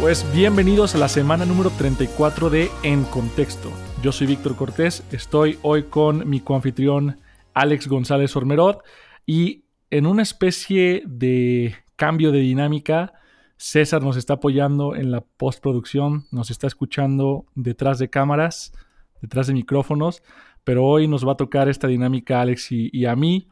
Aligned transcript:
Pues 0.00 0.24
bienvenidos 0.32 0.94
a 0.94 0.98
la 0.98 1.08
semana 1.08 1.44
número 1.44 1.68
34 1.68 2.48
de 2.48 2.70
En 2.82 3.04
Contexto. 3.04 3.70
Yo 4.02 4.12
soy 4.12 4.28
Víctor 4.28 4.56
Cortés, 4.56 5.04
estoy 5.12 5.58
hoy 5.60 5.82
con 5.82 6.26
mi 6.26 6.40
coanfitrión 6.40 7.18
Alex 7.52 7.86
González 7.86 8.34
Ormerod 8.34 8.76
y 9.26 9.64
en 9.90 10.06
una 10.06 10.22
especie 10.22 11.02
de 11.04 11.74
cambio 11.96 12.32
de 12.32 12.38
dinámica, 12.38 13.12
César 13.58 14.02
nos 14.02 14.16
está 14.16 14.34
apoyando 14.34 14.96
en 14.96 15.10
la 15.10 15.20
postproducción, 15.20 16.24
nos 16.30 16.50
está 16.50 16.66
escuchando 16.66 17.44
detrás 17.54 17.98
de 17.98 18.08
cámaras, 18.08 18.72
detrás 19.20 19.48
de 19.48 19.52
micrófonos, 19.52 20.22
pero 20.64 20.86
hoy 20.86 21.08
nos 21.08 21.28
va 21.28 21.32
a 21.32 21.36
tocar 21.36 21.68
esta 21.68 21.88
dinámica 21.88 22.40
Alex 22.40 22.72
y, 22.72 22.88
y 22.90 23.04
a 23.04 23.14
mí. 23.16 23.48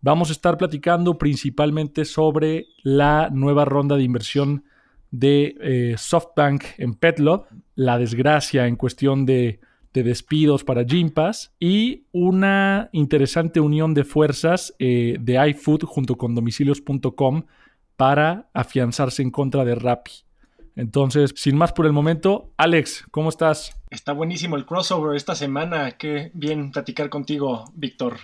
Vamos 0.00 0.28
a 0.28 0.32
estar 0.32 0.58
platicando 0.58 1.18
principalmente 1.18 2.04
sobre 2.04 2.66
la 2.84 3.30
nueva 3.32 3.64
ronda 3.64 3.96
de 3.96 4.04
inversión 4.04 4.62
de 5.10 5.56
eh, 5.60 5.94
SoftBank 5.96 6.64
en 6.78 6.94
Petlab, 6.94 7.46
la 7.74 7.98
desgracia 7.98 8.66
en 8.66 8.76
cuestión 8.76 9.26
de, 9.26 9.60
despidos 9.92 10.62
para 10.62 10.84
Gympass 10.84 11.52
y 11.58 12.04
una 12.12 12.88
interesante 12.92 13.58
unión 13.58 13.94
de 13.94 14.04
fuerzas 14.04 14.72
eh, 14.78 15.16
de 15.18 15.48
iFood 15.48 15.82
junto 15.82 16.14
con 16.14 16.36
domicilios.com 16.36 17.42
para 17.96 18.48
afianzarse 18.54 19.22
en 19.22 19.32
contra 19.32 19.64
de 19.64 19.74
Rappi. 19.74 20.12
Entonces, 20.76 21.34
sin 21.34 21.56
más 21.56 21.72
por 21.72 21.86
el 21.86 21.92
momento, 21.92 22.52
Alex, 22.56 23.06
¿cómo 23.10 23.30
estás? 23.30 23.76
Está 23.90 24.12
buenísimo 24.12 24.54
el 24.54 24.64
crossover 24.64 25.16
esta 25.16 25.34
semana. 25.34 25.90
Qué 25.98 26.30
bien 26.32 26.70
platicar 26.70 27.08
contigo, 27.08 27.64
Víctor. 27.74 28.18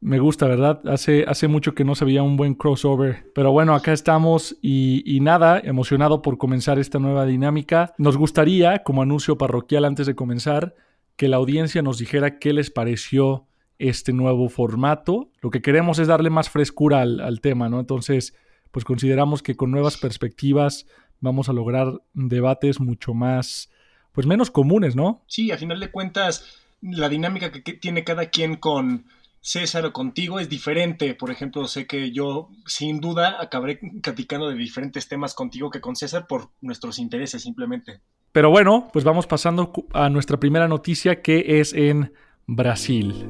Me 0.00 0.20
gusta, 0.20 0.46
¿verdad? 0.46 0.80
Hace, 0.86 1.24
hace 1.26 1.48
mucho 1.48 1.74
que 1.74 1.84
no 1.84 1.94
se 1.94 2.04
veía 2.04 2.22
un 2.22 2.36
buen 2.36 2.54
crossover. 2.54 3.30
Pero 3.34 3.50
bueno, 3.50 3.74
acá 3.74 3.92
estamos 3.92 4.56
y, 4.62 5.02
y, 5.04 5.20
nada, 5.20 5.58
emocionado 5.58 6.22
por 6.22 6.38
comenzar 6.38 6.78
esta 6.78 6.98
nueva 7.00 7.26
dinámica. 7.26 7.94
Nos 7.98 8.16
gustaría, 8.16 8.84
como 8.84 9.02
anuncio 9.02 9.36
parroquial 9.38 9.84
antes 9.84 10.06
de 10.06 10.14
comenzar, 10.14 10.76
que 11.16 11.28
la 11.28 11.36
audiencia 11.36 11.82
nos 11.82 11.98
dijera 11.98 12.38
qué 12.38 12.52
les 12.52 12.70
pareció 12.70 13.48
este 13.78 14.12
nuevo 14.12 14.48
formato. 14.48 15.30
Lo 15.40 15.50
que 15.50 15.62
queremos 15.62 15.98
es 15.98 16.06
darle 16.06 16.30
más 16.30 16.48
frescura 16.48 17.00
al, 17.00 17.20
al 17.20 17.40
tema, 17.40 17.68
¿no? 17.68 17.80
Entonces, 17.80 18.34
pues 18.70 18.84
consideramos 18.84 19.42
que 19.42 19.56
con 19.56 19.70
nuevas 19.70 19.96
perspectivas 19.96 20.86
vamos 21.20 21.48
a 21.48 21.52
lograr 21.52 22.00
debates 22.14 22.80
mucho 22.80 23.14
más, 23.14 23.70
pues 24.12 24.26
menos 24.26 24.50
comunes, 24.50 24.94
¿no? 24.94 25.24
Sí, 25.26 25.50
a 25.50 25.58
final 25.58 25.80
de 25.80 25.90
cuentas, 25.90 26.60
la 26.80 27.08
dinámica 27.08 27.50
que 27.50 27.60
tiene 27.72 28.04
cada 28.04 28.26
quien 28.26 28.56
con 28.56 29.06
César 29.48 29.86
o 29.86 29.94
contigo 29.94 30.40
es 30.40 30.50
diferente. 30.50 31.14
Por 31.14 31.30
ejemplo, 31.30 31.66
sé 31.68 31.86
que 31.86 32.12
yo 32.12 32.50
sin 32.66 33.00
duda 33.00 33.38
acabaré 33.40 33.80
platicando 34.02 34.50
de 34.50 34.56
diferentes 34.56 35.08
temas 35.08 35.32
contigo 35.32 35.70
que 35.70 35.80
con 35.80 35.96
César 35.96 36.26
por 36.26 36.50
nuestros 36.60 36.98
intereses 36.98 37.40
simplemente. 37.40 38.02
Pero 38.32 38.50
bueno, 38.50 38.90
pues 38.92 39.06
vamos 39.06 39.26
pasando 39.26 39.72
a 39.94 40.10
nuestra 40.10 40.38
primera 40.38 40.68
noticia 40.68 41.22
que 41.22 41.60
es 41.60 41.72
en 41.72 42.12
Brasil. 42.46 43.26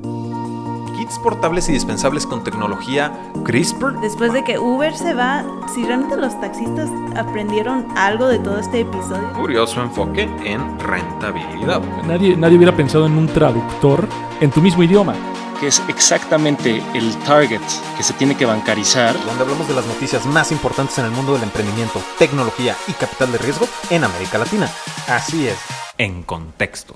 Kits 0.99 1.21
portables 1.23 1.69
y 1.69 1.73
dispensables 1.73 2.27
con 2.27 2.43
tecnología 2.43 3.13
CRISPR. 3.45 4.01
Después 4.01 4.33
de 4.33 4.43
que 4.43 4.59
Uber 4.59 4.93
se 4.97 5.15
va, 5.15 5.45
si 5.73 5.85
realmente 5.85 6.17
los 6.17 6.39
taxistas 6.41 6.91
aprendieron 7.17 7.87
algo 7.97 8.27
de 8.27 8.41
todo 8.41 8.59
este 8.59 8.81
episodio. 8.81 9.33
Curioso 9.35 9.81
enfoque 9.83 10.23
en 10.45 10.81
rentabilidad. 10.81 11.81
Nadie, 12.09 12.37
nadie 12.37 12.57
hubiera 12.57 12.77
pensado 12.77 13.07
en 13.07 13.13
un 13.13 13.29
traductor 13.29 14.09
en 14.41 14.51
tu 14.51 14.61
mismo 14.61 14.83
idioma 14.83 15.15
que 15.59 15.67
es 15.69 15.83
exactamente 15.89 16.83
el 16.95 17.17
target 17.25 17.61
que 17.97 18.03
se 18.03 18.13
tiene 18.15 18.37
que 18.37 18.47
bancarizar. 18.47 19.15
Donde 19.25 19.43
hablamos 19.43 19.69
de 19.69 19.75
las 19.75 19.87
noticias 19.87 20.25
más 20.27 20.53
importantes 20.53 20.99
en 20.99 21.07
el 21.07 21.11
mundo 21.11 21.35
del 21.35 21.43
emprendimiento, 21.43 22.01
tecnología 22.19 22.77
y 22.87 22.93
capital 22.93 23.33
de 23.33 23.39
riesgo 23.39 23.67
en 23.91 24.05
América 24.05 24.39
Latina. 24.39 24.69
Así 25.09 25.49
es. 25.49 25.59
En 25.99 26.23
contexto. 26.23 26.95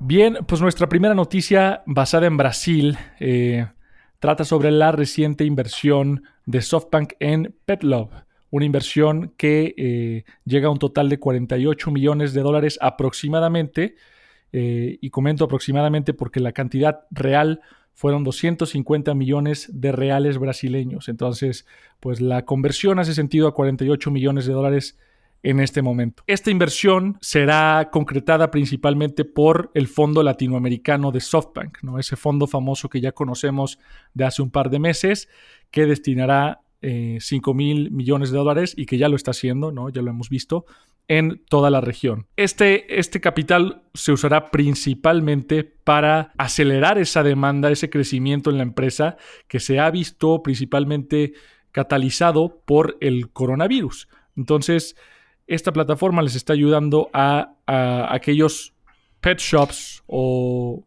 Bien, 0.00 0.38
pues 0.46 0.60
nuestra 0.60 0.88
primera 0.88 1.14
noticia 1.14 1.82
basada 1.86 2.26
en 2.26 2.36
Brasil 2.36 2.98
eh, 3.20 3.68
trata 4.18 4.44
sobre 4.44 4.72
la 4.72 4.90
reciente 4.90 5.44
inversión 5.44 6.24
de 6.44 6.60
SoftBank 6.60 7.12
en 7.20 7.54
PetLove 7.64 8.10
una 8.52 8.66
inversión 8.66 9.32
que 9.36 9.74
eh, 9.76 10.24
llega 10.44 10.68
a 10.68 10.70
un 10.70 10.78
total 10.78 11.08
de 11.08 11.18
48 11.18 11.90
millones 11.90 12.34
de 12.34 12.42
dólares 12.42 12.78
aproximadamente, 12.80 13.96
eh, 14.52 14.98
y 15.00 15.08
comento 15.08 15.44
aproximadamente 15.44 16.12
porque 16.12 16.38
la 16.38 16.52
cantidad 16.52 17.06
real 17.10 17.62
fueron 17.94 18.22
250 18.22 19.14
millones 19.14 19.70
de 19.72 19.92
reales 19.92 20.36
brasileños. 20.36 21.08
Entonces, 21.08 21.66
pues 21.98 22.20
la 22.20 22.44
conversión 22.44 22.98
hace 22.98 23.14
sentido 23.14 23.48
a 23.48 23.54
48 23.54 24.10
millones 24.10 24.44
de 24.44 24.52
dólares 24.52 24.98
en 25.42 25.58
este 25.58 25.80
momento. 25.80 26.22
Esta 26.26 26.50
inversión 26.50 27.16
será 27.22 27.88
concretada 27.90 28.50
principalmente 28.50 29.24
por 29.24 29.70
el 29.74 29.88
Fondo 29.88 30.22
Latinoamericano 30.22 31.10
de 31.10 31.20
SoftBank, 31.20 31.78
¿no? 31.82 31.98
ese 31.98 32.16
fondo 32.16 32.46
famoso 32.46 32.90
que 32.90 33.00
ya 33.00 33.12
conocemos 33.12 33.78
de 34.12 34.24
hace 34.24 34.42
un 34.42 34.50
par 34.50 34.68
de 34.68 34.78
meses, 34.78 35.30
que 35.70 35.86
destinará 35.86 36.60
5 36.82 37.50
eh, 37.50 37.54
mil 37.54 37.90
millones 37.90 38.30
de 38.30 38.38
dólares 38.38 38.74
y 38.76 38.86
que 38.86 38.98
ya 38.98 39.08
lo 39.08 39.16
está 39.16 39.30
haciendo, 39.30 39.70
¿no? 39.70 39.88
ya 39.88 40.02
lo 40.02 40.10
hemos 40.10 40.28
visto, 40.28 40.66
en 41.08 41.42
toda 41.48 41.70
la 41.70 41.80
región. 41.80 42.26
Este, 42.36 42.98
este 42.98 43.20
capital 43.20 43.82
se 43.94 44.12
usará 44.12 44.50
principalmente 44.50 45.64
para 45.64 46.32
acelerar 46.38 46.98
esa 46.98 47.22
demanda, 47.22 47.70
ese 47.70 47.90
crecimiento 47.90 48.50
en 48.50 48.56
la 48.56 48.62
empresa 48.62 49.16
que 49.48 49.60
se 49.60 49.78
ha 49.80 49.90
visto 49.90 50.42
principalmente 50.42 51.34
catalizado 51.70 52.62
por 52.64 52.96
el 53.00 53.30
coronavirus. 53.30 54.08
Entonces, 54.36 54.96
esta 55.46 55.72
plataforma 55.72 56.22
les 56.22 56.34
está 56.34 56.52
ayudando 56.52 57.10
a, 57.12 57.56
aquellos 58.10 58.74
pet 59.20 59.38
shops 59.38 60.02
o 60.06 60.84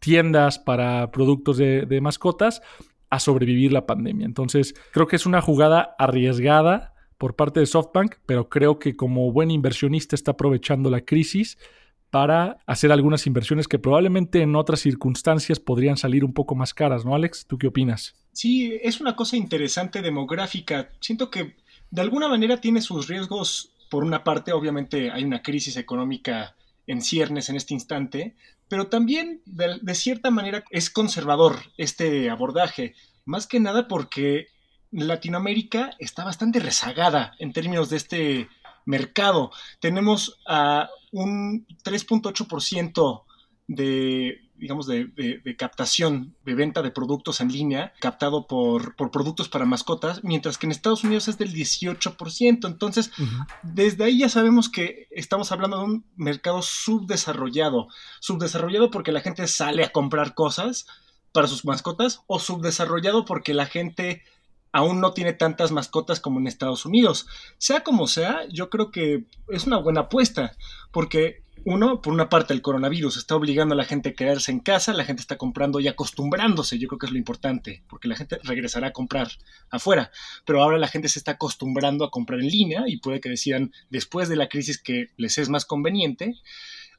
tiendas 0.00 0.58
para 0.58 1.10
productos 1.10 1.58
de 1.58 2.00
mascotas 2.00 2.62
a 3.10 3.18
sobrevivir 3.18 3.72
la 3.72 3.86
pandemia. 3.86 4.26
Entonces, 4.26 4.74
creo 4.92 5.06
que 5.06 5.16
es 5.16 5.26
una 5.26 5.40
jugada 5.40 5.94
arriesgada 5.98 6.94
por 7.18 7.36
parte 7.36 7.60
de 7.60 7.66
SoftBank, 7.66 8.16
pero 8.26 8.48
creo 8.48 8.78
que 8.78 8.96
como 8.96 9.32
buen 9.32 9.50
inversionista 9.50 10.14
está 10.14 10.32
aprovechando 10.32 10.90
la 10.90 11.02
crisis 11.02 11.58
para 12.10 12.58
hacer 12.66 12.92
algunas 12.92 13.26
inversiones 13.26 13.68
que 13.68 13.78
probablemente 13.78 14.40
en 14.40 14.54
otras 14.56 14.80
circunstancias 14.80 15.60
podrían 15.60 15.96
salir 15.96 16.24
un 16.24 16.32
poco 16.32 16.54
más 16.54 16.72
caras, 16.72 17.04
¿no, 17.04 17.14
Alex? 17.14 17.46
¿Tú 17.46 17.58
qué 17.58 17.66
opinas? 17.66 18.14
Sí, 18.32 18.78
es 18.82 19.00
una 19.00 19.16
cosa 19.16 19.36
interesante 19.36 20.02
demográfica. 20.02 20.90
Siento 21.00 21.30
que 21.30 21.56
de 21.90 22.00
alguna 22.00 22.28
manera 22.28 22.60
tiene 22.60 22.80
sus 22.80 23.08
riesgos. 23.08 23.72
Por 23.90 24.04
una 24.04 24.24
parte, 24.24 24.52
obviamente 24.52 25.10
hay 25.10 25.24
una 25.24 25.42
crisis 25.42 25.76
económica 25.76 26.54
en 26.86 27.02
ciernes 27.02 27.48
en 27.48 27.56
este 27.56 27.74
instante, 27.74 28.36
pero 28.68 28.88
también 28.88 29.42
de, 29.44 29.94
cierta 29.94 30.30
manera 30.30 30.64
es 30.70 30.90
conservador 30.90 31.60
este 31.76 32.30
abordaje, 32.30 32.94
más 33.24 33.46
que 33.46 33.60
nada 33.60 33.88
porque 33.88 34.48
Latinoamérica 34.90 35.90
está 35.98 36.24
bastante 36.24 36.60
rezagada 36.60 37.34
en 37.38 37.52
términos 37.52 37.90
de 37.90 37.96
este 37.96 38.48
mercado. 38.84 39.50
Tenemos 39.80 40.38
a 40.46 40.88
un 41.12 41.66
3.8% 41.84 43.24
de 43.66 44.46
digamos, 44.58 44.86
de, 44.86 45.56
captación, 45.58 46.34
de 46.44 46.54
venta 46.54 46.82
de 46.82 46.90
productos 46.90 47.40
en 47.40 47.52
línea, 47.52 47.92
captado 48.00 48.46
por, 48.46 48.96
productos 49.10 49.48
para 49.48 49.64
mascotas, 49.64 50.24
mientras 50.24 50.58
que 50.58 50.66
en 50.66 50.72
Estados 50.72 51.04
Unidos 51.04 51.28
es 51.28 51.38
del 51.38 51.52
18%. 51.52 52.66
Entonces, 52.66 53.10
desde 53.62 54.04
ahí 54.04 54.18
ya 54.18 54.28
sabemos 54.28 54.68
que 54.68 55.08
estamos 55.10 55.52
hablando 55.52 55.78
de 55.78 55.84
un 55.84 56.06
mercado 56.16 56.62
subdesarrollado. 56.62 57.88
Subdesarrollado 58.20 58.90
porque 58.90 59.12
la 59.12 59.20
gente 59.20 59.46
sale 59.46 59.84
a 59.84 59.92
comprar 59.92 60.34
cosas 60.34 60.86
para 61.32 61.48
sus 61.48 61.64
mascotas 61.64 62.22
o 62.26 62.38
subdesarrollado 62.38 63.24
porque 63.24 63.52
la 63.52 63.66
gente 63.66 64.22
aún 64.72 65.00
no 65.00 65.12
tiene 65.12 65.32
tantas 65.32 65.70
mascotas 65.70 66.20
como 66.20 66.38
en 66.38 66.46
Estados 66.46 66.86
Unidos. 66.86 67.26
Sea 67.58 67.82
como 67.82 68.06
sea, 68.06 68.46
yo 68.50 68.70
creo 68.70 68.90
que 68.90 69.26
es 69.48 69.66
una 69.66 69.78
buena 69.78 70.02
apuesta, 70.02 70.56
porque 70.92 71.45
uno, 71.66 72.00
por 72.00 72.12
una 72.12 72.28
parte, 72.28 72.54
el 72.54 72.62
coronavirus 72.62 73.16
está 73.16 73.34
obligando 73.34 73.74
a 73.74 73.76
la 73.76 73.84
gente 73.84 74.10
a 74.10 74.14
quedarse 74.14 74.52
en 74.52 74.60
casa, 74.60 74.92
la 74.92 75.04
gente 75.04 75.20
está 75.20 75.36
comprando 75.36 75.80
y 75.80 75.88
acostumbrándose, 75.88 76.78
yo 76.78 76.86
creo 76.86 77.00
que 77.00 77.06
es 77.06 77.12
lo 77.12 77.18
importante, 77.18 77.82
porque 77.88 78.06
la 78.06 78.14
gente 78.14 78.38
regresará 78.44 78.86
a 78.86 78.92
comprar 78.92 79.32
afuera, 79.68 80.12
pero 80.44 80.62
ahora 80.62 80.78
la 80.78 80.86
gente 80.86 81.08
se 81.08 81.18
está 81.18 81.32
acostumbrando 81.32 82.04
a 82.04 82.12
comprar 82.12 82.38
en 82.38 82.46
línea 82.46 82.84
y 82.86 82.98
puede 82.98 83.20
que 83.20 83.30
decidan 83.30 83.72
después 83.90 84.28
de 84.28 84.36
la 84.36 84.48
crisis 84.48 84.80
que 84.80 85.08
les 85.16 85.38
es 85.38 85.48
más 85.48 85.64
conveniente. 85.64 86.36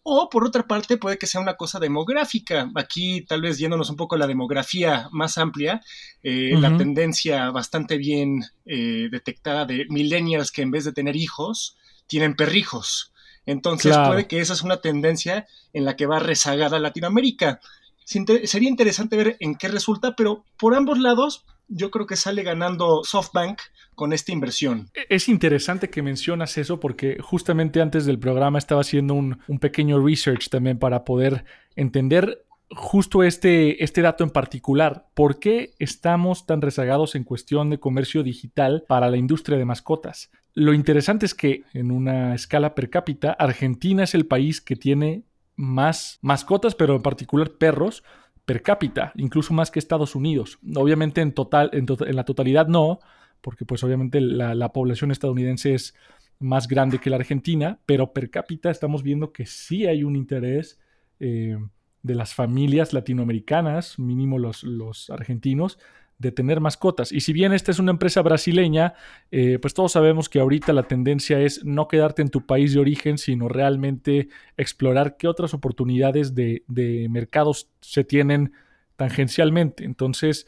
O 0.03 0.29
por 0.29 0.45
otra 0.45 0.67
parte 0.67 0.97
puede 0.97 1.17
que 1.17 1.27
sea 1.27 1.39
una 1.39 1.55
cosa 1.55 1.79
demográfica. 1.79 2.69
Aquí 2.75 3.21
tal 3.21 3.41
vez 3.41 3.57
yéndonos 3.57 3.89
un 3.89 3.95
poco 3.95 4.15
a 4.15 4.17
la 4.17 4.27
demografía 4.27 5.07
más 5.11 5.37
amplia, 5.37 5.81
eh, 6.23 6.55
la 6.59 6.75
tendencia 6.77 7.51
bastante 7.51 7.97
bien 7.97 8.43
eh, 8.65 9.07
detectada 9.11 9.65
de 9.65 9.85
millennials 9.89 10.51
que 10.51 10.61
en 10.61 10.71
vez 10.71 10.83
de 10.83 10.91
tener 10.91 11.15
hijos, 11.15 11.77
tienen 12.07 12.35
perrijos. 12.35 13.13
Entonces 13.47 13.97
puede 13.97 14.27
que 14.27 14.39
esa 14.39 14.53
es 14.53 14.61
una 14.61 14.81
tendencia 14.81 15.47
en 15.73 15.85
la 15.85 15.95
que 15.95 16.05
va 16.05 16.19
rezagada 16.19 16.77
Latinoamérica. 16.77 17.59
sería 18.05 18.69
interesante 18.69 19.17
ver 19.17 19.37
en 19.39 19.55
qué 19.55 19.69
resulta, 19.69 20.15
pero 20.15 20.45
por 20.57 20.75
ambos 20.75 20.99
lados 20.99 21.45
yo 21.69 21.89
creo 21.89 22.05
que 22.05 22.15
sale 22.15 22.43
ganando 22.43 23.03
SoftBank 23.03 23.59
con 23.95 24.13
esta 24.13 24.31
inversión. 24.31 24.89
E-, 24.93 25.07
es 25.09 25.29
interesante 25.29 25.89
que 25.89 26.01
mencionas 26.01 26.57
eso 26.57 26.79
porque 26.79 27.17
justamente 27.21 27.81
antes 27.81 28.05
del 28.05 28.19
programa 28.19 28.57
estaba 28.57 28.81
haciendo 28.81 29.13
un, 29.13 29.39
pequeño 29.59 30.05
research 30.05 30.49
también 30.49 30.77
para 30.77 31.03
poder 31.03 31.45
entender 31.75 32.45
justo 32.69 33.23
este, 33.23 33.81
este 33.81 34.01
dato 34.01 34.25
en 34.25 34.29
particular. 34.29 35.07
¿Por 35.13 35.39
qué 35.39 35.73
estamos 35.79 36.45
tan 36.45 36.61
rezagados 36.61 37.15
en 37.15 37.23
cuestión 37.23 37.69
de 37.69 37.79
comercio 37.79 38.23
digital 38.23 38.83
para 38.87 39.09
la 39.09 39.17
industria 39.17 39.57
de 39.57 39.65
mascotas? 39.65 40.31
Lo 40.59 40.73
interesante 40.73 41.27
es 41.27 41.35
que 41.35 41.65
en 41.75 41.91
una 41.91 42.33
escala 42.33 42.73
per 42.73 42.89
cápita, 42.89 43.31
Argentina 43.33 44.03
es 44.03 44.15
el 44.15 44.25
país 44.25 44.59
que 44.59 44.75
tiene 44.75 45.21
más 45.55 46.17
mascotas, 46.23 46.73
pero 46.73 46.95
en 46.95 47.03
particular 47.03 47.51
perros, 47.51 48.03
per 48.43 48.63
cápita, 48.63 49.11
incluso 49.17 49.53
más 49.53 49.69
que 49.69 49.77
Estados 49.77 50.15
Unidos. 50.15 50.57
Obviamente 50.75 51.21
en, 51.21 51.33
total, 51.33 51.69
en, 51.73 51.85
la 52.15 52.23
totalidad 52.23 52.67
no, 52.67 52.97
porque 53.41 53.65
pues 53.65 53.83
obviamente 53.83 54.19
la, 54.19 54.73
población 54.73 55.11
estadounidense 55.11 55.75
es 55.75 55.93
más 56.39 56.67
grande 56.67 56.97
que 56.97 57.11
la 57.11 57.17
Argentina, 57.17 57.77
pero 57.85 58.11
per 58.11 58.31
cápita 58.31 58.71
estamos 58.71 59.03
viendo 59.03 59.31
que 59.31 59.45
sí 59.45 59.85
hay 59.85 60.03
un 60.03 60.15
interés 60.15 60.79
eh, 61.19 61.55
de 62.01 62.15
las 62.15 62.33
familias 62.33 62.93
latinoamericanas, 62.93 63.99
mínimo 63.99 64.39
los, 64.39 64.63
los 64.63 65.11
argentinos, 65.11 65.77
de 66.19 66.31
tener 66.31 66.59
mascotas. 66.59 67.11
Y 67.11 67.21
si 67.21 67.31
bien 67.31 67.53
esta 67.53 67.71
es 67.71 67.79
una 67.79 67.91
empresa 67.91 68.21
brasileña, 68.21 68.93
eh, 69.31 69.59
pues 69.61 69.73
todos 69.73 69.91
sabemos 69.91 70.29
que 70.29 70.39
ahorita 70.39 70.73
la 70.73 70.83
tendencia 70.83 71.39
es 71.39 71.63
no 71.63 71.87
quedarte 71.87 72.21
en 72.21 72.29
tu 72.29 72.45
país 72.45 72.73
de 72.73 72.79
origen, 72.79 73.17
sino 73.17 73.47
realmente 73.47 74.29
explorar 74.57 75.17
qué 75.17 75.27
otras 75.27 75.53
oportunidades 75.53 76.33
de, 76.33 76.63
mercados 77.09 77.69
se 77.81 78.03
tienen 78.03 78.53
tangencialmente. 78.95 79.83
Entonces, 79.85 80.47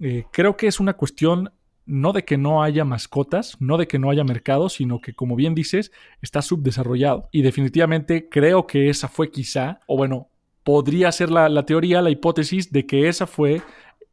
eh, 0.00 0.24
creo 0.32 0.56
que 0.56 0.66
es 0.66 0.80
una 0.80 0.94
cuestión 0.94 1.52
no 1.84 2.12
de 2.12 2.24
que 2.24 2.38
no 2.38 2.62
haya 2.62 2.84
mascotas, 2.84 3.56
no 3.60 3.76
de 3.76 3.88
que 3.88 3.98
no 3.98 4.10
haya 4.10 4.24
mercado, 4.24 4.68
sino 4.68 5.00
que, 5.00 5.14
como 5.14 5.36
bien 5.36 5.54
dices, 5.54 5.92
está 6.22 6.40
subdesarrollado. 6.40 7.28
Y 7.32 7.42
definitivamente 7.42 8.28
creo 8.30 8.66
que 8.66 8.88
esa 8.88 9.08
fue 9.08 9.30
quizá, 9.30 9.80
o 9.86 9.96
bueno, 9.96 10.28
podría 10.62 11.10
ser 11.12 11.30
la, 11.30 11.48
la 11.48 11.66
teoría, 11.66 12.00
la 12.00 12.10
hipótesis 12.10 12.72
de 12.72 12.86
que 12.86 13.08
esa 13.08 13.26
fue 13.26 13.62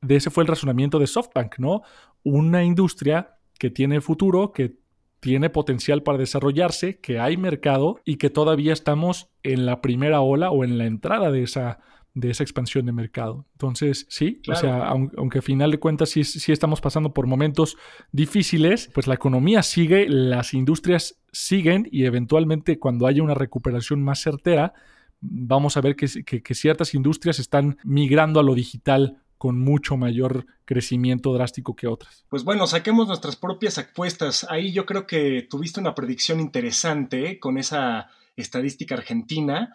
de 0.01 0.15
ese 0.15 0.29
fue 0.29 0.43
el 0.43 0.47
razonamiento 0.47 0.99
de 0.99 1.07
SoftBank, 1.07 1.59
¿no? 1.59 1.81
Una 2.23 2.63
industria 2.63 3.37
que 3.57 3.69
tiene 3.69 4.01
futuro, 4.01 4.51
que 4.51 4.77
tiene 5.19 5.49
potencial 5.49 6.01
para 6.03 6.17
desarrollarse, 6.17 6.99
que 6.99 7.19
hay 7.19 7.37
mercado 7.37 7.99
y 8.05 8.15
que 8.15 8.29
todavía 8.29 8.73
estamos 8.73 9.29
en 9.43 9.65
la 9.65 9.81
primera 9.81 10.21
ola 10.21 10.51
o 10.51 10.63
en 10.63 10.77
la 10.77 10.85
entrada 10.85 11.29
de 11.31 11.43
esa, 11.43 11.79
de 12.13 12.29
esa 12.29 12.43
expansión 12.43 12.85
de 12.85 12.93
mercado. 12.93 13.45
Entonces, 13.53 14.05
sí, 14.09 14.41
o 14.47 14.55
sea, 14.55 14.87
aunque 14.87 15.39
a 15.39 15.41
final 15.41 15.71
de 15.71 15.79
cuentas 15.79 16.09
sí, 16.09 16.23
sí, 16.23 16.51
estamos 16.51 16.79
pasando 16.79 17.13
por 17.13 17.27
momentos 17.27 17.77
difíciles, 18.11 18.89
pues 18.93 19.07
la 19.07 19.15
economía 19.15 19.61
sigue, 19.61 20.07
las 20.07 20.53
industrias 20.53 21.19
siguen 21.31 21.87
y 21.91 22.05
eventualmente 22.05 22.79
cuando 22.79 23.05
haya 23.05 23.21
una 23.21 23.33
recuperación 23.33 24.01
más 24.01 24.21
certera, 24.21 24.73
vamos 25.19 25.75
a 25.75 25.81
ver 25.81 25.97
que, 25.97 26.07
que 26.23 26.55
ciertas 26.55 26.93
industrias 26.93 27.39
están 27.39 27.77
migrando 27.83 28.39
a 28.39 28.43
lo 28.43 28.55
digital 28.55 29.21
con 29.39 29.57
mucho 29.57 29.95
mayor 29.95 30.45
crecimiento 30.65 31.33
drástico 31.33 31.75
que 31.75 31.87
otras. 31.87 32.25
Pues 32.29 32.43
bueno, 32.43 32.67
saquemos 32.67 33.07
nuestras 33.07 33.37
propias 33.37 33.77
apuestas. 33.77 34.45
Ahí 34.49 34.73
yo 34.73 34.85
creo 34.85 35.07
que 35.07 35.47
tuviste 35.49 35.79
una 35.79 35.95
predicción 35.95 36.41
interesante 36.41 37.39
con 37.39 37.57
esa 37.57 38.09
estadística 38.35 38.95
argentina. 38.95 39.73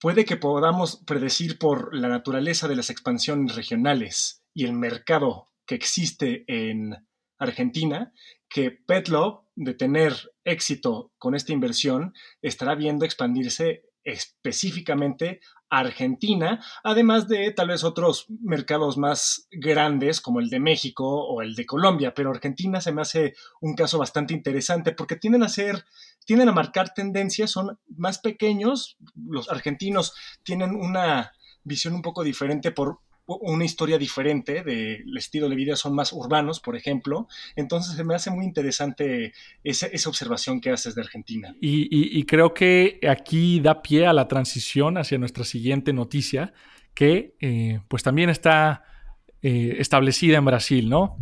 Puede 0.00 0.24
que 0.24 0.36
podamos 0.36 1.02
predecir 1.04 1.58
por 1.58 1.92
la 1.92 2.08
naturaleza 2.08 2.68
de 2.68 2.76
las 2.76 2.88
expansiones 2.88 3.56
regionales 3.56 4.44
y 4.54 4.64
el 4.64 4.74
mercado 4.74 5.48
que 5.66 5.74
existe 5.74 6.44
en 6.46 6.94
Argentina, 7.36 8.12
que 8.48 8.70
Petlov, 8.70 9.42
de 9.56 9.74
tener 9.74 10.14
éxito 10.44 11.10
con 11.18 11.34
esta 11.34 11.52
inversión, 11.52 12.14
estará 12.42 12.76
viendo 12.76 13.04
expandirse 13.04 13.86
específicamente 14.04 15.40
Argentina, 15.78 16.64
además 16.82 17.28
de 17.28 17.50
tal 17.52 17.68
vez 17.68 17.84
otros 17.84 18.26
mercados 18.42 18.96
más 18.98 19.48
grandes 19.50 20.20
como 20.20 20.40
el 20.40 20.50
de 20.50 20.60
México 20.60 21.04
o 21.04 21.42
el 21.42 21.54
de 21.54 21.66
Colombia, 21.66 22.14
pero 22.14 22.30
Argentina 22.30 22.80
se 22.80 22.92
me 22.92 23.02
hace 23.02 23.34
un 23.60 23.74
caso 23.74 23.98
bastante 23.98 24.34
interesante 24.34 24.92
porque 24.92 25.16
tienden 25.16 25.42
a 25.42 25.48
ser, 25.48 25.84
tienden 26.24 26.48
a 26.48 26.52
marcar 26.52 26.94
tendencias, 26.94 27.50
son 27.50 27.78
más 27.96 28.18
pequeños, 28.18 28.96
los 29.14 29.50
argentinos 29.50 30.14
tienen 30.42 30.74
una 30.74 31.32
visión 31.64 31.94
un 31.94 32.02
poco 32.02 32.22
diferente 32.22 32.70
por 32.70 33.00
una 33.26 33.64
historia 33.64 33.96
diferente 33.98 34.62
del 34.62 35.16
estilo 35.16 35.48
de 35.48 35.56
vida, 35.56 35.76
son 35.76 35.94
más 35.94 36.12
urbanos, 36.12 36.60
por 36.60 36.76
ejemplo. 36.76 37.26
Entonces 37.56 37.96
se 37.96 38.04
me 38.04 38.14
hace 38.14 38.30
muy 38.30 38.44
interesante 38.44 39.32
esa, 39.62 39.88
observación 40.08 40.60
que 40.60 40.70
haces 40.70 40.94
de 40.94 41.02
Argentina. 41.02 41.54
Y, 41.60 42.24
creo 42.24 42.52
que 42.52 43.00
aquí 43.08 43.60
da 43.60 43.82
pie 43.82 44.06
a 44.06 44.12
la 44.12 44.28
transición 44.28 44.98
hacia 44.98 45.18
nuestra 45.18 45.44
siguiente 45.44 45.92
noticia, 45.92 46.52
que 46.94 47.34
eh, 47.40 47.80
pues 47.88 48.02
también 48.02 48.30
está 48.30 48.84
eh, 49.42 49.76
establecida 49.78 50.38
en 50.38 50.44
Brasil, 50.44 50.88
¿no? 50.88 51.16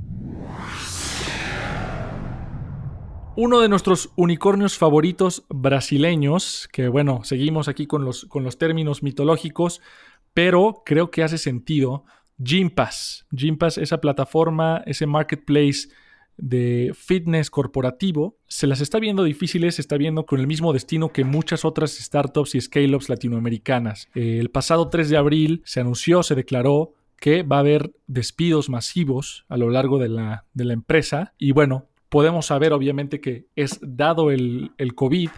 Uno 3.34 3.60
de 3.60 3.69
nuestros 3.70 4.10
unicornios 4.14 4.76
favoritos 4.76 5.44
brasileños, 5.48 6.69
que 6.70 6.88
bueno, 6.88 7.25
seguimos 7.25 7.66
aquí 7.66 7.87
con 7.87 8.05
los, 8.05 8.26
con 8.26 8.44
los 8.44 8.58
términos 8.58 9.02
mitológicos, 9.02 9.81
pero 10.34 10.82
creo 10.84 11.11
que 11.11 11.23
hace 11.23 11.38
sentido. 11.38 12.05
Gympass. 12.38 13.26
Gympass, 13.31 13.79
esa 13.79 14.00
plataforma, 14.00 14.82
ese 14.87 15.06
marketplace 15.06 15.88
de 16.37 16.93
fitness 16.94 17.50
corporativo, 17.50 18.37
se 18.46 18.67
las 18.67 18.81
está 18.81 18.99
viendo 18.99 19.23
difíciles, 19.23 19.76
se 19.76 19.82
está 19.82 19.96
viendo 19.96 20.26
con 20.26 20.40
el 20.40 20.46
mismo 20.46 20.73
destino 20.73 21.12
que 21.12 21.25
muchas 21.25 21.64
otras 21.64 21.93
startups 21.93 22.55
y 22.55 22.61
scale-ups 22.61 23.08
latinoamericanas. 23.08 24.08
Eh, 24.14 24.38
el 24.40 24.50
pasado 24.50 24.88
3 24.88 25.11
de 25.11 25.17
abril 25.17 25.62
se 25.64 25.81
anunció, 25.81 26.23
se 26.23 26.34
declaró 26.34 26.94
que 27.19 27.44
va 27.44 27.56
a 27.56 27.61
haber 27.61 27.93
despidos 28.08 28.69
masivos 28.69 29.44
a 29.49 29.56
lo 29.56 29.70
largo 29.70 29.99
de 29.99 30.08
la, 30.08 30.44
de 30.55 30.64
la 30.64 30.73
empresa 30.73 31.34
y 31.38 31.52
bueno, 31.52 31.87
podemos 32.08 32.46
saber 32.46 32.73
obviamente 32.73 33.20
que 33.20 33.46
es 33.55 33.79
dado 33.81 34.31
el, 34.31 34.73
el 34.76 34.94
COVID, 34.94 35.31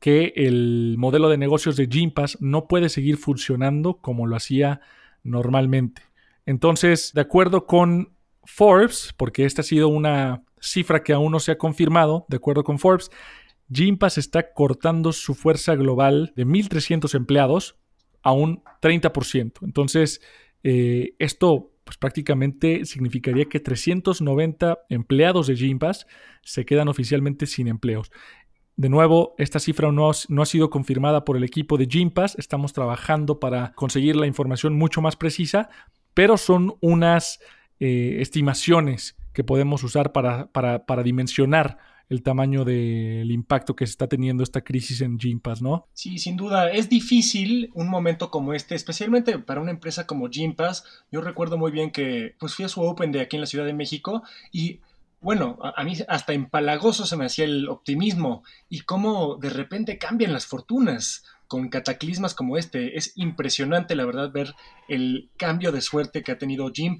que 0.00 0.32
el 0.36 0.96
modelo 0.98 1.28
de 1.28 1.38
negocios 1.38 1.76
de 1.76 1.86
Gympass 1.86 2.38
no 2.40 2.68
puede 2.68 2.88
seguir 2.88 3.16
funcionando 3.16 3.98
como 3.98 4.26
lo 4.26 4.36
hacía 4.36 4.80
normalmente. 5.22 6.02
Entonces, 6.46 7.12
de 7.14 7.20
acuerdo 7.20 7.66
con 7.66 8.14
Forbes, 8.44 9.14
porque 9.16 9.44
esta 9.44 9.62
ha 9.62 9.64
sido 9.64 9.88
una 9.88 10.42
cifra 10.60 11.02
que 11.02 11.12
aún 11.12 11.32
no 11.32 11.40
se 11.40 11.52
ha 11.52 11.58
confirmado, 11.58 12.26
de 12.28 12.36
acuerdo 12.36 12.64
con 12.64 12.78
Forbes, 12.78 13.10
Gympass 13.70 14.18
está 14.18 14.52
cortando 14.52 15.12
su 15.12 15.34
fuerza 15.34 15.74
global 15.74 16.32
de 16.36 16.46
1.300 16.46 17.14
empleados 17.14 17.76
a 18.22 18.32
un 18.32 18.62
30%. 18.80 19.58
Entonces, 19.62 20.22
eh, 20.62 21.14
esto 21.18 21.72
pues 21.84 21.96
prácticamente 21.96 22.84
significaría 22.84 23.46
que 23.46 23.60
390 23.60 24.78
empleados 24.90 25.46
de 25.46 25.56
Gympass 25.56 26.06
se 26.42 26.66
quedan 26.66 26.88
oficialmente 26.88 27.46
sin 27.46 27.66
empleos. 27.66 28.10
De 28.78 28.88
nuevo, 28.88 29.34
esta 29.38 29.58
cifra 29.58 29.90
no, 29.90 30.08
ha 30.08 30.46
sido 30.46 30.70
confirmada 30.70 31.24
por 31.24 31.36
el 31.36 31.42
equipo 31.42 31.76
de 31.76 31.86
Gympass. 31.86 32.36
Estamos 32.38 32.72
trabajando 32.72 33.40
para 33.40 33.72
conseguir 33.72 34.14
la 34.14 34.28
información 34.28 34.78
mucho 34.78 35.02
más 35.02 35.16
precisa, 35.16 35.68
pero 36.14 36.36
son 36.36 36.76
unas 36.80 37.40
eh, 37.80 38.18
estimaciones 38.20 39.16
que 39.32 39.42
podemos 39.42 39.82
usar 39.82 40.12
para, 40.12 40.52
para, 40.52 41.02
dimensionar 41.02 41.78
el 42.08 42.22
tamaño 42.22 42.64
del 42.64 43.32
impacto 43.32 43.74
que 43.74 43.84
se 43.84 43.90
está 43.90 44.06
teniendo 44.06 44.44
esta 44.44 44.60
crisis 44.60 45.00
en 45.00 45.18
Gympass, 45.18 45.60
¿no? 45.60 45.88
Sí, 45.92 46.18
sin 46.18 46.36
duda. 46.36 46.70
Es 46.70 46.88
difícil 46.88 47.72
un 47.74 47.88
momento 47.88 48.30
como 48.30 48.54
este, 48.54 48.76
especialmente 48.76 49.40
para 49.40 49.60
una 49.60 49.72
empresa 49.72 50.06
como 50.06 50.28
Gympass. 50.28 50.84
Yo 51.10 51.20
recuerdo 51.20 51.58
muy 51.58 51.72
bien 51.72 51.90
que 51.90 52.36
pues 52.38 52.54
fui 52.54 52.64
a 52.64 52.68
su 52.68 52.80
Open 52.82 53.10
de 53.10 53.22
aquí 53.22 53.34
en 53.34 53.40
la 53.40 53.48
Ciudad 53.48 53.66
de 53.66 53.74
México 53.74 54.22
y 54.52 54.78
bueno, 55.20 55.58
a, 55.60 55.82
mí 55.82 55.94
hasta 56.06 56.32
empalagoso 56.32 57.04
se 57.04 57.16
me 57.16 57.26
hacía 57.26 57.44
el 57.44 57.68
optimismo 57.68 58.44
y 58.68 58.80
cómo 58.80 59.36
de 59.36 59.50
repente 59.50 59.98
cambian 59.98 60.32
las 60.32 60.46
fortunas 60.46 61.24
con 61.48 61.70
cataclismas 61.70 62.34
como 62.34 62.56
este. 62.56 62.96
Es 62.96 63.12
impresionante, 63.16 63.96
la 63.96 64.04
verdad, 64.04 64.30
ver 64.30 64.54
el 64.86 65.30
cambio 65.36 65.72
de 65.72 65.80
suerte 65.80 66.22
que 66.22 66.32
ha 66.32 66.38
tenido 66.38 66.70
Jim 66.72 66.98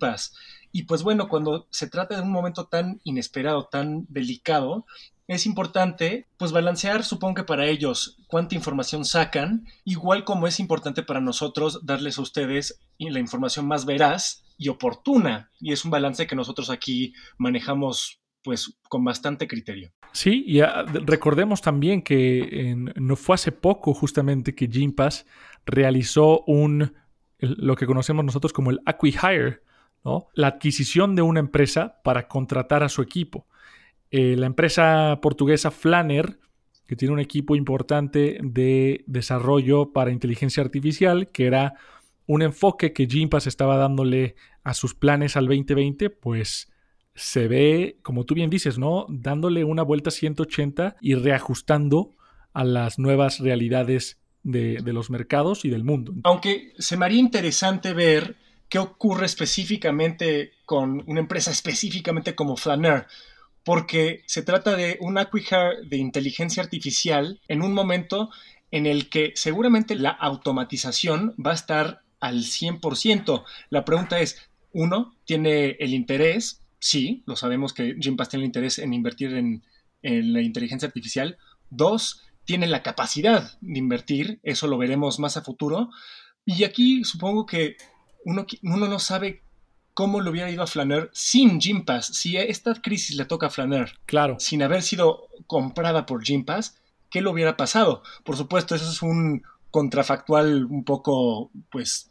Y 0.73 0.85
pues 0.85 1.03
bueno, 1.03 1.29
cuando 1.29 1.69
se 1.71 1.89
trata 1.89 2.17
de 2.17 2.23
un 2.23 2.33
momento 2.33 2.67
tan 2.67 3.01
inesperado, 3.05 3.67
tan 3.67 4.07
delicado, 4.09 4.85
es 5.29 5.45
importante 5.45 6.27
pues 6.39 6.53
balancear, 6.53 7.05
supongo 7.05 7.35
que 7.35 7.45
para 7.45 7.67
ellos, 7.67 8.17
cuánta 8.27 8.55
información 8.55 9.05
sacan, 9.05 9.67
igual 9.85 10.25
como 10.25 10.47
es 10.47 10.59
importante 10.59 11.03
para 11.03 11.21
nosotros 11.21 11.85
darles 11.85 12.19
a 12.19 12.23
ustedes 12.23 12.81
la 12.99 13.21
información 13.21 13.69
más 13.69 13.85
veraz 13.85 14.43
y 14.59 14.69
oportuna. 14.69 15.51
Y 15.59 15.73
es 15.73 15.85
un 15.85 15.91
balance 15.91 16.27
que 16.27 16.37
nosotros 16.37 16.69
aquí 16.69 17.15
manejamos 17.39 18.21
pues 18.43 18.79
con 18.89 19.05
bastante 19.05 19.47
criterio. 19.47 19.93
Sí, 20.13 20.45
y 20.47 20.61
recordemos 21.05 21.63
también 21.63 22.03
que 22.03 22.75
no 22.97 23.17
fue 23.17 23.35
hace 23.35 23.53
poco 23.53 23.95
justamente 23.95 24.55
que 24.55 24.67
Gympass 24.67 25.27
realizó 25.65 26.43
un 26.47 26.95
lo 27.41 27.77
que 27.77 27.87
conocemos 27.87 28.25
nosotros 28.25 28.53
como 28.53 28.71
el 28.71 28.81
acquihire, 28.85 29.63
¿no? 30.05 30.29
la 30.35 30.49
adquisición 30.49 31.15
de 31.15 31.23
una 31.23 31.41
empresa 31.41 32.01
para 32.03 32.27
contratar 32.27 32.83
a 32.83 32.89
su 32.89 33.03
equipo. 33.03 33.47
Eh, 34.11 34.35
la 34.37 34.47
empresa 34.47 35.19
portuguesa 35.23 35.71
Flanner, 35.71 36.41
que 36.87 36.97
tiene 36.97 37.13
un 37.13 37.21
equipo 37.21 37.55
importante 37.55 38.39
de 38.43 39.05
desarrollo 39.07 39.93
para 39.93 40.11
inteligencia 40.11 40.63
artificial, 40.63 41.29
que 41.29 41.47
era 41.47 41.75
un 42.29 42.43
enfoque 42.43 42.93
que 42.93 43.07
Gympass 43.07 43.47
estaba 43.47 43.79
dándole 43.79 44.37
a 44.63 44.75
sus 44.75 44.95
planes 44.95 45.37
al 45.37 45.47
2020, 45.47 46.11
pues 46.11 46.71
se 47.15 47.49
ve, 47.49 47.99
como 48.03 48.25
tú 48.25 48.35
bien 48.35 48.51
dices, 48.51 48.79
¿no? 48.79 49.07
Dándole 49.09 49.65
una 49.65 49.83
vuelta 49.83 50.11
180 50.11 50.97
y 51.01 51.15
reajustando 51.15 52.13
a 52.53 52.65
las 52.65 52.99
nuevas 52.99 53.41
realidades 53.41 54.21
de, 54.43 54.81
los 54.85 55.11
mercados 55.11 55.65
y 55.65 55.71
del 55.71 55.85
mundo. 55.85 56.15
Aunque 56.25 56.75
se 56.79 56.97
me 56.99 57.07
haría 57.07 57.19
interesante 57.19 57.95
ver 57.95 58.37
qué 58.69 58.79
ocurre 58.79 59.25
específicamente 59.25 60.53
con 60.67 61.03
una 61.07 61.21
empresa 61.21 61.51
específicamente 61.51 62.35
como 62.35 62.57
Flanner, 62.57 63.07
porque 63.65 64.23
se 64.27 64.43
trata 64.43 64.77
de 64.77 64.99
un 65.01 65.17
acquihire 65.17 65.87
de 65.87 65.97
inteligencia 65.97 66.63
artificial 66.63 67.41
en 67.49 67.63
un 67.63 67.73
momento 67.73 68.29
en 68.71 68.85
el 68.85 69.09
que 69.09 69.33
seguramente 69.35 69.95
la 69.95 70.11
automatización 70.11 71.35
va 71.45 71.53
a 71.53 71.55
estar 71.55 72.03
al 72.21 72.45
100%. 72.45 73.45
La 73.71 73.85
pregunta 73.85 74.21
es, 74.21 74.49
uno, 74.73 75.15
¿tiene 75.25 75.77
el 75.81 75.95
interés? 75.95 76.63
Sí, 76.79 77.23
lo 77.27 77.37
sabemos 77.37 77.73
que 77.73 77.97
Jim 78.01 78.17
Pass 78.17 78.29
tiene 78.29 78.45
el 78.45 78.49
interés 78.49 78.79
en 78.79 78.95
invertir 78.95 79.35
en, 79.35 79.65
en 80.03 80.33
la 80.33 80.43
inteligencia 80.43 80.87
artificial. 80.87 81.39
Dos, 81.71 82.23
tiene 82.45 82.67
la 82.67 82.83
capacidad 82.83 83.59
de 83.61 83.79
invertir, 83.79 84.41
eso 84.43 84.67
lo 84.67 84.79
veremos 84.79 85.19
más 85.19 85.37
a 85.37 85.43
futuro. 85.43 85.91
Y 86.45 86.65
aquí 86.65 87.05
supongo 87.05 87.45
que 87.45 87.77
uno, 88.25 88.47
uno 88.63 88.89
no 88.89 88.99
sabe 88.99 89.43
cómo 89.99 90.21
le 90.21 90.31
hubiera 90.31 90.51
ido 90.51 90.63
a 90.63 90.67
Flanner 90.67 91.11
sin 91.13 91.61
Gympass. 91.61 92.07
Si 92.07 92.37
esta 92.37 92.73
crisis 92.75 93.17
le 93.17 93.25
toca 93.25 93.49
a 93.49 93.51
Flanner, 93.51 93.99
claro. 94.07 94.37
sin 94.39 94.63
haber 94.63 94.83
sido 94.83 95.27
comprada 95.47 96.07
por 96.07 96.23
Gympass, 96.23 96.79
¿qué 97.11 97.21
le 97.21 97.29
hubiera 97.29 97.57
pasado? 97.57 98.03
Por 98.25 98.37
supuesto, 98.37 98.75
eso 98.75 98.89
es 98.89 99.03
un 99.03 99.43
contrafactual 99.71 100.67
un 100.67 100.85
poco, 100.85 101.51
pues, 101.71 102.08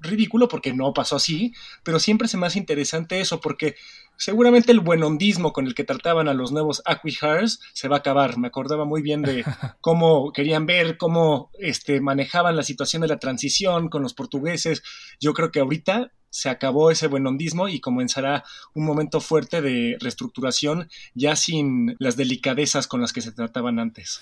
ridículo 0.00 0.48
porque 0.48 0.72
no 0.72 0.92
pasó 0.92 1.16
así, 1.16 1.52
pero 1.82 1.98
siempre 1.98 2.28
se 2.28 2.36
me 2.36 2.46
hace 2.46 2.58
interesante 2.58 3.20
eso 3.20 3.40
porque 3.40 3.76
seguramente 4.16 4.72
el 4.72 4.80
buenondismo 4.80 5.52
con 5.52 5.66
el 5.66 5.74
que 5.74 5.84
trataban 5.84 6.28
a 6.28 6.34
los 6.34 6.52
nuevos 6.52 6.82
Aquihars 6.84 7.60
se 7.72 7.88
va 7.88 7.96
a 7.96 7.98
acabar. 8.00 8.38
Me 8.38 8.48
acordaba 8.48 8.84
muy 8.84 9.02
bien 9.02 9.22
de 9.22 9.44
cómo 9.80 10.32
querían 10.32 10.66
ver 10.66 10.98
cómo 10.98 11.50
este, 11.58 12.00
manejaban 12.00 12.56
la 12.56 12.62
situación 12.62 13.02
de 13.02 13.08
la 13.08 13.18
transición 13.18 13.88
con 13.88 14.02
los 14.02 14.14
portugueses. 14.14 14.82
Yo 15.20 15.32
creo 15.34 15.50
que 15.50 15.60
ahorita 15.60 16.12
se 16.30 16.50
acabó 16.50 16.90
ese 16.90 17.06
buenondismo 17.06 17.68
y 17.68 17.80
comenzará 17.80 18.44
un 18.74 18.84
momento 18.84 19.20
fuerte 19.20 19.62
de 19.62 19.96
reestructuración 20.00 20.90
ya 21.14 21.36
sin 21.36 21.96
las 21.98 22.16
delicadezas 22.16 22.86
con 22.86 23.00
las 23.00 23.12
que 23.12 23.22
se 23.22 23.32
trataban 23.32 23.78
antes. 23.78 24.20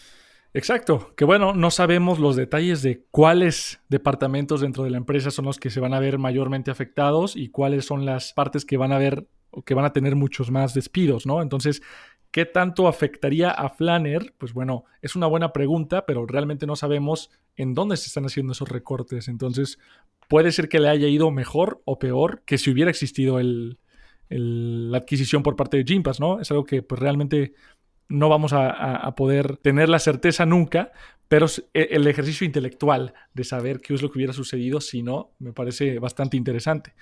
Exacto, 0.56 1.12
que 1.16 1.26
bueno, 1.26 1.52
no 1.52 1.70
sabemos 1.70 2.18
los 2.18 2.34
detalles 2.34 2.80
de 2.80 3.04
cuáles 3.10 3.82
departamentos 3.90 4.62
dentro 4.62 4.84
de 4.84 4.90
la 4.90 4.96
empresa 4.96 5.30
son 5.30 5.44
los 5.44 5.58
que 5.58 5.68
se 5.68 5.80
van 5.80 5.92
a 5.92 6.00
ver 6.00 6.16
mayormente 6.16 6.70
afectados 6.70 7.36
y 7.36 7.50
cuáles 7.50 7.84
son 7.84 8.06
las 8.06 8.32
partes 8.32 8.64
que 8.64 8.78
van 8.78 8.90
a 8.90 8.96
ver 8.96 9.28
o 9.50 9.60
que 9.60 9.74
van 9.74 9.84
a 9.84 9.92
tener 9.92 10.16
muchos 10.16 10.50
más 10.50 10.72
despidos, 10.72 11.26
¿no? 11.26 11.42
Entonces, 11.42 11.82
¿qué 12.30 12.46
tanto 12.46 12.88
afectaría 12.88 13.50
a 13.50 13.68
Flanner? 13.68 14.32
Pues 14.38 14.54
bueno, 14.54 14.84
es 15.02 15.14
una 15.14 15.26
buena 15.26 15.52
pregunta, 15.52 16.06
pero 16.06 16.24
realmente 16.24 16.64
no 16.66 16.74
sabemos 16.74 17.30
en 17.56 17.74
dónde 17.74 17.98
se 17.98 18.06
están 18.06 18.24
haciendo 18.24 18.52
esos 18.52 18.70
recortes. 18.70 19.28
Entonces, 19.28 19.78
puede 20.26 20.52
ser 20.52 20.70
que 20.70 20.80
le 20.80 20.88
haya 20.88 21.06
ido 21.06 21.30
mejor 21.30 21.82
o 21.84 21.98
peor 21.98 22.44
que 22.46 22.56
si 22.56 22.70
hubiera 22.70 22.90
existido 22.90 23.40
el, 23.40 23.78
la 24.28 24.98
adquisición 24.98 25.42
por 25.42 25.56
parte 25.56 25.76
de 25.76 25.84
Gympass, 25.84 26.18
¿no? 26.18 26.40
Es 26.40 26.50
algo 26.50 26.64
que 26.64 26.82
pues 26.82 27.00
realmente 27.00 27.52
no 28.08 28.28
vamos 28.28 28.52
a, 28.52 29.14
poder 29.16 29.56
tener 29.56 29.88
la 29.88 29.98
certeza 29.98 30.46
nunca, 30.46 30.92
pero 31.28 31.46
e, 31.74 31.88
el 31.92 32.06
ejercicio 32.06 32.44
intelectual 32.44 33.14
de 33.34 33.44
saber 33.44 33.80
qué 33.80 33.94
es 33.94 34.02
lo 34.02 34.10
que 34.10 34.18
hubiera 34.18 34.32
sucedido 34.32 34.80
si 34.80 35.02
no, 35.02 35.32
me 35.38 35.52
parece 35.52 35.98
bastante 35.98 36.36
interesante. 36.36 36.94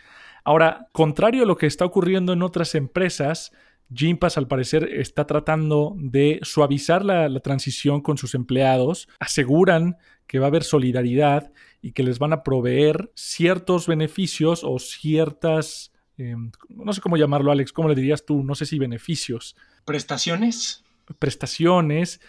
Ahora, 0.44 0.88
contrario 0.92 1.42
a 1.42 1.46
lo 1.46 1.56
que 1.56 1.66
está 1.66 1.84
ocurriendo 1.84 2.32
en 2.32 2.42
otras 2.42 2.75
empresas, 2.75 3.52
Gympass 3.90 4.38
al 4.38 4.49
parecer 4.49 4.88
está 4.92 5.26
tratando 5.26 5.94
de 5.96 6.40
suavizar 6.42 7.04
la, 7.04 7.28
transición 7.40 8.00
con 8.00 8.18
sus 8.18 8.34
empleados, 8.34 9.08
aseguran 9.18 9.96
que 10.26 10.38
va 10.38 10.46
a 10.46 10.49
haber 10.49 10.64
solidaridad 10.64 11.52
y 11.82 11.92
que 11.92 12.02
les 12.02 12.18
van 12.18 12.32
a 12.32 12.42
proveer 12.42 13.12
ciertos 13.14 13.87
beneficios 13.87 14.64
o 14.64 14.78
ciertas, 14.78 15.92
em, 16.16 16.50
no 16.68 16.92
sé 16.92 17.00
cómo 17.02 17.16
llamarlo 17.16 17.52
Alex, 17.52 17.73
¿cómo 17.73 17.88
le 17.88 17.94
dirías 17.94 18.25
tú? 18.25 18.42
No 18.42 18.54
sé 18.54 18.64
si 18.64 18.78
beneficios. 18.78 19.54
¿Prestaciones? 19.84 20.82
Prestaciones, 21.18 22.20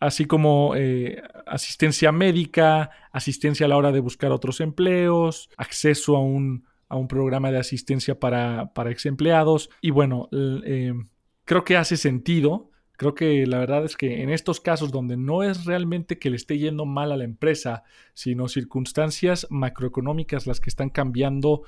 así 0.00 0.24
como 0.24 0.74
eh, 0.76 1.22
asistencia 1.46 2.12
médica, 2.12 2.90
asistencia 3.12 3.66
a 3.66 3.68
la 3.68 3.76
hora 3.76 3.92
de 3.92 4.00
buscar 4.00 4.32
otros 4.32 4.60
empleos, 4.60 5.50
acceso 5.56 6.16
a 6.16 6.20
un, 6.20 6.64
a 6.88 6.96
un 6.96 7.08
programa 7.08 7.50
de 7.50 7.58
asistencia 7.58 8.18
para, 8.18 8.72
para. 8.74 8.90
Y 9.80 9.90
bueno, 9.90 10.28
eh, 10.32 10.92
creo 11.44 11.64
que 11.64 11.76
hace 11.76 11.96
sentido. 11.96 12.70
Creo 12.96 13.14
que 13.14 13.46
la 13.46 13.58
verdad 13.58 13.84
es 13.84 13.96
que 13.96 14.22
en 14.22 14.30
estos 14.30 14.60
casos 14.60 14.92
donde 14.92 15.16
no 15.16 15.42
es 15.42 15.64
realmente 15.64 16.18
que 16.18 16.30
le 16.30 16.36
esté 16.36 16.58
yendo 16.58 16.84
mal 16.84 17.10
a 17.10 17.16
la 17.16 17.24
empresa, 17.24 17.82
sino 18.14 18.46
circunstancias 18.46 19.46
macroeconómicas 19.50 20.46
las 20.46 20.60
que 20.60 20.68
están 20.68 20.90
cambiando 20.90 21.62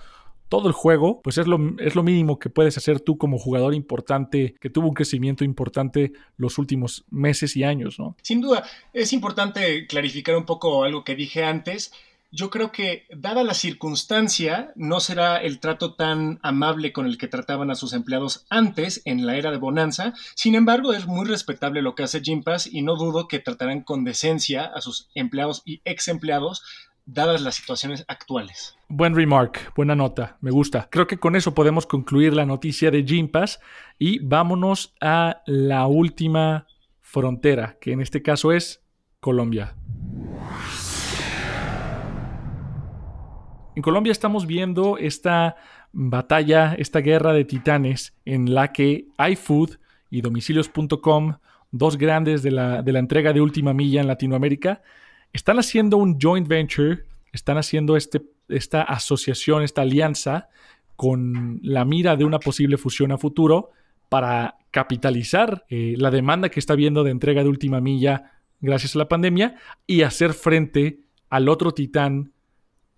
todo 0.54 0.68
el 0.68 0.72
juego, 0.72 1.20
pues 1.20 1.36
es 1.36 1.48
lo, 1.48 1.58
es 1.80 1.96
lo 1.96 2.04
mínimo 2.04 2.38
que 2.38 2.48
puedes 2.48 2.76
hacer 2.76 3.00
tú 3.00 3.18
como 3.18 3.38
jugador 3.38 3.74
importante, 3.74 4.54
que 4.60 4.70
tuvo 4.70 4.86
un 4.86 4.94
crecimiento 4.94 5.42
importante 5.42 6.12
los 6.36 6.58
últimos 6.58 7.04
meses 7.10 7.56
y 7.56 7.64
años, 7.64 7.98
¿no? 7.98 8.16
Sin 8.22 8.40
duda, 8.40 8.62
es 8.92 9.12
importante 9.12 9.88
clarificar 9.88 10.36
un 10.36 10.44
poco 10.44 10.84
algo 10.84 11.02
que 11.02 11.16
dije 11.16 11.42
antes. 11.42 11.90
Yo 12.30 12.50
creo 12.50 12.70
que, 12.70 13.08
dada 13.10 13.42
la 13.42 13.54
circunstancia, 13.54 14.70
no 14.76 15.00
será 15.00 15.38
el 15.38 15.58
trato 15.58 15.94
tan 15.94 16.38
amable 16.44 16.92
con 16.92 17.06
el 17.06 17.18
que 17.18 17.26
trataban 17.26 17.72
a 17.72 17.74
sus 17.74 17.92
empleados 17.92 18.46
antes, 18.48 19.02
en 19.06 19.26
la 19.26 19.36
era 19.36 19.50
de 19.50 19.58
Bonanza. 19.58 20.14
Sin 20.36 20.54
embargo, 20.54 20.92
es 20.92 21.08
muy 21.08 21.26
respetable 21.26 21.82
lo 21.82 21.96
que 21.96 22.04
hace 22.04 22.20
Jim 22.20 22.44
Pass 22.44 22.68
y 22.72 22.82
no 22.82 22.94
dudo 22.94 23.26
que 23.26 23.40
tratarán 23.40 23.82
con 23.82 24.04
decencia 24.04 24.66
a 24.66 24.80
sus 24.80 25.10
empleados 25.16 25.62
y 25.64 25.80
ex 25.84 26.06
empleados 26.06 26.62
dadas 27.06 27.42
las 27.42 27.54
situaciones 27.54 28.04
actuales. 28.08 28.76
Buen 28.88 29.14
remark, 29.14 29.72
buena 29.74 29.94
nota, 29.94 30.38
me 30.40 30.50
gusta. 30.50 30.88
Creo 30.90 31.06
que 31.06 31.18
con 31.18 31.36
eso 31.36 31.54
podemos 31.54 31.86
concluir 31.86 32.34
la 32.34 32.46
noticia 32.46 32.90
de 32.90 33.04
Gympass 33.04 33.60
y 33.98 34.18
vámonos 34.20 34.94
a 35.00 35.42
la 35.46 35.86
última 35.86 36.66
frontera, 37.00 37.76
que 37.80 37.92
en 37.92 38.00
este 38.00 38.22
caso 38.22 38.52
es 38.52 38.82
Colombia. 39.20 39.76
En 43.76 43.82
Colombia 43.82 44.12
estamos 44.12 44.46
viendo 44.46 44.98
esta 44.98 45.56
batalla, 45.92 46.74
esta 46.78 47.00
guerra 47.00 47.32
de 47.32 47.44
titanes 47.44 48.14
en 48.24 48.54
la 48.54 48.72
que 48.72 49.08
iFood 49.18 49.76
y 50.10 50.20
domicilios.com, 50.20 51.38
dos 51.72 51.98
grandes 51.98 52.42
de 52.42 52.52
la, 52.52 52.82
de 52.82 52.92
la 52.92 53.00
entrega 53.00 53.32
de 53.32 53.40
última 53.40 53.72
milla 53.74 54.00
en 54.00 54.06
Latinoamérica, 54.06 54.82
están 55.34 55.58
haciendo 55.58 55.98
un 55.98 56.18
joint 56.18 56.48
venture, 56.48 57.04
están 57.32 57.58
haciendo 57.58 57.96
este, 57.96 58.22
esta 58.48 58.82
asociación, 58.82 59.62
esta 59.62 59.82
alianza 59.82 60.48
con 60.96 61.58
la 61.62 61.84
mira 61.84 62.16
de 62.16 62.24
una 62.24 62.38
posible 62.38 62.78
fusión 62.78 63.10
a 63.12 63.18
futuro 63.18 63.70
para 64.08 64.56
capitalizar 64.70 65.64
eh, 65.68 65.96
la 65.98 66.12
demanda 66.12 66.48
que 66.48 66.60
está 66.60 66.76
viendo 66.76 67.02
de 67.02 67.10
entrega 67.10 67.42
de 67.42 67.48
última 67.48 67.80
milla 67.80 68.32
gracias 68.60 68.94
a 68.94 69.00
la 69.00 69.08
pandemia 69.08 69.56
y 69.86 70.02
hacer 70.02 70.34
frente 70.34 71.00
al 71.28 71.48
otro 71.48 71.72
titán 71.72 72.32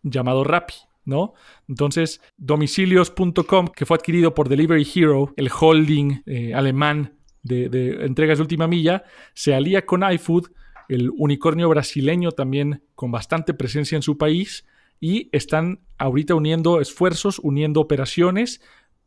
llamado 0.02 0.44
Rappi. 0.44 0.74
¿no? 1.06 1.32
Entonces, 1.68 2.20
domicilios.com, 2.36 3.68
que 3.68 3.86
fue 3.86 3.96
adquirido 3.96 4.34
por 4.34 4.48
Delivery 4.48 4.86
Hero, 4.94 5.32
el 5.36 5.48
holding 5.58 6.22
eh, 6.26 6.52
alemán 6.52 7.14
de, 7.42 7.70
de, 7.70 8.04
entregas 8.04 8.38
de 8.38 8.42
última 8.42 8.66
milla, 8.66 9.04
se 9.32 9.54
alía 9.54 9.86
con 9.86 10.02
iFood 10.02 10.48
el 10.88 11.10
unicornio 11.16 11.68
brasileño 11.68 12.32
también 12.32 12.82
con 12.94 13.10
bastante 13.10 13.54
presencia 13.54 13.96
en 13.96 14.02
su 14.02 14.18
país 14.18 14.64
y 15.00 15.28
están 15.32 15.80
ahorita 15.98 16.34
uniendo 16.34 16.80
esfuerzos, 16.80 17.38
uniendo 17.38 17.80
operaciones 17.80 18.60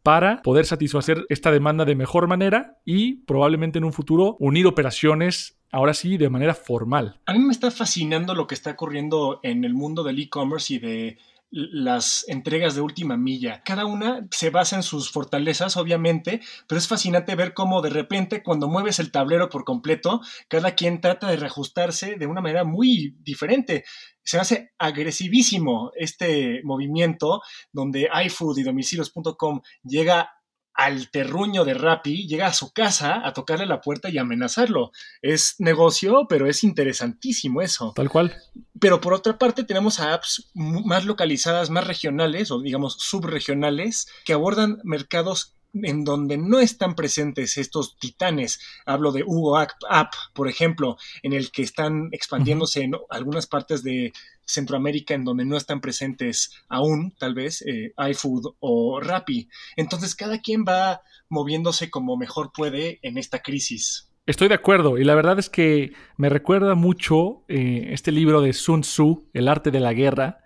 para 0.04 0.42
poder 0.42 0.66
satisfacer 0.66 1.26
esta 1.30 1.52
demanda 1.52 1.86
de 1.86 1.96
mejor 1.96 2.28
manera 2.28 2.78
y 2.86 3.16
probablemente 3.26 3.80
en 3.80 3.84
un 3.84 3.94
futuro 3.94 4.38
unir 4.40 4.66
operaciones 4.68 5.58
ahora 5.72 5.94
sí 5.94 6.18
de 6.18 6.30
manera 6.30 6.54
formal. 6.54 7.20
A 7.26 7.34
mí 7.34 7.40
me 7.40 7.52
está 7.52 7.70
fascinando 7.70 8.34
lo 8.34 8.48
que 8.48 8.56
está 8.56 8.72
ocurriendo 8.72 9.40
en 9.44 9.64
el 9.66 9.74
mundo 9.74 10.04
del 10.04 10.20
e-commerce 10.20 10.74
y 10.74 10.80
de 10.80 11.18
las 11.52 12.26
entregas 12.28 12.76
de 12.76 12.82
última 12.82 13.18
milla. 13.18 13.62
Cada 13.64 13.86
una 13.86 14.28
se 14.32 14.50
basa 14.50 14.76
en 14.76 14.84
sus 14.84 15.12
fortalezas, 15.12 15.78
obviamente, 15.78 16.42
pero 16.68 16.78
es 16.78 16.88
fascinante 16.88 17.36
ver 17.36 17.54
cómo 17.54 17.82
de 17.82 17.90
repente 17.90 18.44
cuando 18.44 18.68
mueves 18.68 19.00
el 19.00 19.12
tablero 19.12 19.50
por 19.50 19.64
completo, 19.64 20.22
cada 20.48 20.76
quien 20.76 21.02
trata 21.02 21.28
de 21.28 21.38
reajustarse 21.38 22.16
de 22.16 22.28
una 22.28 22.42
manera 22.42 22.64
muy 22.64 23.16
diferente. 23.20 23.84
Se 24.24 24.40
hace 24.40 24.74
agresivísimo 24.78 25.92
este 25.96 26.62
movimiento 26.64 27.42
donde 27.72 28.10
iFood 28.26 28.60
y 28.60 28.64
domicilios.com 28.64 29.62
llega 29.84 30.39
al 30.80 31.12
terruño 31.12 31.66
de 31.66 31.74
Rappi, 31.74 32.26
llega 32.26 32.48
a 32.48 32.54
su 32.54 32.72
casa 32.72 33.28
a 33.28 33.34
tocarle 33.34 33.66
la 33.66 33.82
puerta 33.82 34.10
y 34.10 34.18
amenazarlo. 34.18 34.94
Es 35.22 35.56
negocio, 35.60 36.26
pero 36.30 36.48
es 36.48 36.64
interesantísimo 36.64 37.62
eso. 37.62 37.92
Tal 37.98 38.10
cual. 38.10 38.34
Pero 38.80 39.02
por 39.02 39.14
otra 39.14 39.38
parte 39.38 39.66
tenemos 39.66 40.00
a 40.00 40.14
apps 40.14 40.50
más 40.54 41.04
localizadas, 41.04 41.70
más 41.70 41.86
regionales 41.86 42.50
o 42.50 42.62
digamos 42.62 42.94
subregionales 42.94 44.08
que 44.24 44.32
abordan 44.32 44.80
mercados 44.86 45.58
en 45.74 46.06
donde 46.06 46.38
no 46.38 46.60
están 46.60 46.96
presentes 46.96 47.58
estos 47.58 47.98
titanes. 47.98 48.62
Hablo 48.86 49.12
de 49.12 49.24
Hugo 49.24 49.58
App, 49.58 50.14
por 50.34 50.48
ejemplo, 50.48 50.98
en 51.24 51.34
el 51.34 51.52
que 51.52 51.62
están 51.62 52.08
expandiéndose 52.14 52.84
en 52.84 52.94
algunas 53.10 53.48
partes 53.48 53.84
de 53.84 54.14
Centroamérica 54.50 55.14
en 55.14 55.24
donde 55.24 55.46
no 55.46 55.56
están 55.56 55.80
presentes 55.80 56.52
aún, 56.68 57.14
tal 57.18 57.36
vez, 57.36 57.62
eh, 57.62 57.94
iFood 58.10 58.56
o 58.60 59.00
Rappi. 59.00 59.48
Entonces, 59.76 60.16
cada 60.16 60.40
quien 60.42 60.66
va 60.68 61.02
moviéndose 61.30 61.90
como 61.90 62.18
mejor 62.18 62.52
puede 62.54 63.00
en 63.04 63.18
esta 63.18 63.40
crisis. 63.40 64.10
Estoy 64.26 64.48
de 64.48 64.56
acuerdo 64.56 64.98
y 64.98 65.04
la 65.04 65.16
verdad 65.16 65.40
es 65.40 65.50
que 65.50 65.94
me 66.18 66.30
recuerda 66.30 66.76
mucho 66.76 67.44
eh, 67.48 67.90
este 67.92 68.12
libro 68.12 68.42
de 68.42 68.54
Sun 68.54 68.82
Tzu, 68.82 69.28
El 69.34 69.48
arte 69.48 69.72
de 69.72 69.80
la 69.80 69.94
guerra, 69.94 70.44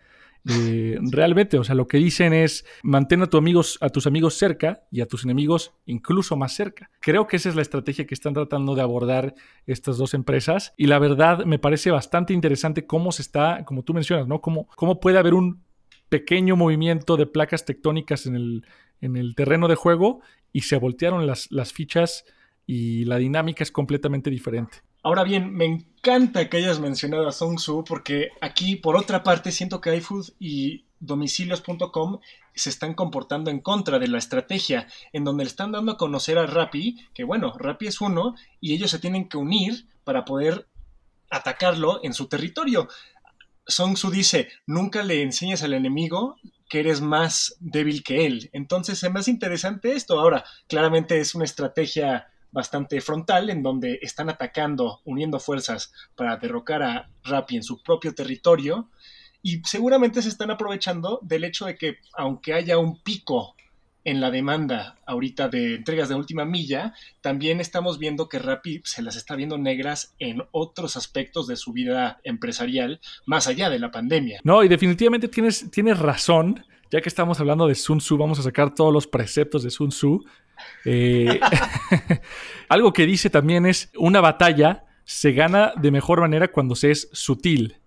eh, 0.49 0.97
realmente, 1.09 1.57
o 1.57 1.63
sea, 1.63 1.73
lo 1.73 1.87
que 1.87 1.97
dicen 1.97 2.33
es 2.33 2.65
mantén 2.83 3.21
a, 3.21 3.29
amigos, 3.33 3.77
a 3.79 3.89
tus 3.89 4.07
amigos 4.07 4.33
cerca 4.33 4.83
y 4.91 4.99
a 4.99 5.07
tus 5.07 5.23
enemigos 5.23 5.73
incluso 5.85 6.35
más 6.35 6.53
cerca. 6.53 6.89
Creo 6.99 7.27
que 7.27 7.37
esa 7.37 7.49
es 7.49 7.55
la 7.55 7.61
estrategia 7.61 8.05
que 8.05 8.13
están 8.13 8.33
tratando 8.33 8.75
de 8.75 8.81
abordar 8.81 9.35
estas 9.65 9.97
dos 9.97 10.13
empresas 10.13 10.73
y 10.75 10.87
la 10.87 10.99
verdad 10.99 11.45
me 11.45 11.59
parece 11.59 11.91
bastante 11.91 12.33
interesante 12.33 12.85
cómo 12.85 13.11
se 13.11 13.21
está, 13.21 13.63
como 13.63 13.83
tú 13.83 13.93
mencionas, 13.93 14.27
¿no? 14.27 14.41
Cómo, 14.41 14.67
cómo 14.75 14.99
puede 14.99 15.17
haber 15.17 15.33
un 15.33 15.63
pequeño 16.09 16.55
movimiento 16.55 17.15
de 17.15 17.25
placas 17.25 17.65
tectónicas 17.65 18.25
en 18.25 18.35
el, 18.35 18.65
en 18.99 19.15
el 19.15 19.35
terreno 19.35 19.67
de 19.67 19.75
juego 19.75 20.21
y 20.51 20.61
se 20.61 20.77
voltearon 20.77 21.25
las, 21.25 21.51
las 21.51 21.71
fichas 21.71 22.25
y 22.65 23.05
la 23.05 23.17
dinámica 23.17 23.63
es 23.63 23.71
completamente 23.71 24.29
diferente. 24.29 24.79
Ahora 25.05 25.25
bien, 25.25 25.53
me 25.53 25.65
encanta 25.65 26.49
que 26.49 26.57
hayas 26.57 26.79
mencionado 26.79 27.27
a 27.27 27.33
Song 27.33 27.59
Su 27.59 27.83
porque 27.83 28.29
aquí, 28.39 28.77
por 28.77 28.95
otra 28.95 29.21
parte, 29.21 29.51
siento 29.51 29.81
que 29.81 29.93
iFood 29.97 30.29
y 30.39 30.85
domicilios.com 31.01 32.19
se 32.55 32.69
están 32.69 32.93
comportando 32.93 33.51
en 33.51 33.59
contra 33.59 33.99
de 33.99 34.07
la 34.07 34.17
estrategia, 34.17 34.87
en 35.11 35.25
donde 35.25 35.43
le 35.43 35.49
están 35.49 35.73
dando 35.73 35.91
a 35.91 35.97
conocer 35.97 36.37
a 36.37 36.45
Rappi 36.45 37.05
que, 37.13 37.25
bueno, 37.25 37.51
Rappi 37.57 37.87
es 37.87 37.99
uno 37.99 38.35
y 38.61 38.73
ellos 38.73 38.91
se 38.91 38.99
tienen 38.99 39.27
que 39.27 39.35
unir 39.35 39.89
para 40.05 40.23
poder 40.23 40.67
atacarlo 41.29 41.99
en 42.01 42.13
su 42.13 42.27
territorio. 42.27 42.87
Song 43.67 43.97
Su 43.97 44.09
dice, 44.09 44.47
nunca 44.65 45.03
le 45.03 45.21
enseñes 45.21 45.63
al 45.63 45.73
enemigo 45.73 46.37
que 46.69 46.79
eres 46.79 47.01
más 47.01 47.57
débil 47.59 48.03
que 48.03 48.25
él. 48.25 48.49
Entonces 48.53 49.03
es 49.03 49.11
más 49.11 49.27
interesante 49.27 49.91
esto. 49.91 50.17
Ahora, 50.17 50.45
claramente 50.67 51.19
es 51.19 51.35
una 51.35 51.43
estrategia 51.43 52.29
bastante 52.53 53.01
frontal 53.01 53.49
en 53.49 53.61
donde 53.61 53.99
están 54.01 54.29
atacando, 54.29 55.01
uniendo 55.03 55.39
fuerzas 55.39 55.91
para 56.15 56.37
derrocar 56.37 56.83
a 56.83 57.09
Rappi 57.23 57.57
en 57.57 57.63
su 57.63 57.83
propio 57.83 58.13
territorio 58.15 58.89
y 59.41 59.61
seguramente 59.65 60.21
se 60.21 60.29
están 60.29 60.51
aprovechando 60.51 61.19
del 61.21 61.43
hecho 61.43 61.65
de 61.65 61.75
que 61.75 61.97
aunque 62.13 62.53
haya 62.53 62.77
un 62.77 63.01
pico 63.01 63.55
en 64.05 64.21
la 64.21 64.31
demanda 64.31 64.97
ahorita 65.05 65.49
de 65.49 65.75
entregas 65.75 66.09
de 66.09 66.15
última 66.15 66.45
milla, 66.45 66.93
también 67.21 67.59
estamos 67.59 67.99
viendo 67.99 68.27
que 68.29 68.39
Rappi 68.39 68.81
se 68.83 69.01
las 69.01 69.15
está 69.15 69.35
viendo 69.35 69.57
negras 69.57 70.13
en 70.19 70.43
otros 70.51 70.97
aspectos 70.97 71.47
de 71.47 71.55
su 71.55 71.73
vida 71.73 72.19
empresarial, 72.23 72.99
más 73.25 73.47
allá 73.47 73.69
de 73.69 73.79
la 73.79 73.91
pandemia. 73.91 74.41
No, 74.43 74.63
y 74.63 74.67
definitivamente 74.67 75.27
tienes, 75.27 75.71
tienes 75.71 75.99
razón. 75.99 76.65
Ya 76.93 77.01
que 77.01 77.09
estamos 77.09 77.39
hablando 77.39 77.65
de 77.65 77.73
Sun 77.73 77.97
Tzu, 77.97 78.19
vamos 78.19 78.37
a 78.37 78.43
sacar 78.43 78.75
todos 78.75 78.93
los 78.93 79.07
preceptos 79.07 79.63
de 79.63 79.71
Sun 79.71 79.89
Tzu. 79.89 80.23
Eh, 80.85 81.39
algo 82.69 82.93
que 82.93 83.07
dice 83.07 83.31
también 83.31 83.65
es, 83.65 83.89
una 83.97 84.21
batalla 84.21 84.83
se 85.03 85.31
gana 85.31 85.73
de 85.75 85.89
mejor 85.89 86.21
manera 86.21 86.49
cuando 86.49 86.75
se 86.75 86.91
es 86.91 87.09
sutil. 87.11 87.77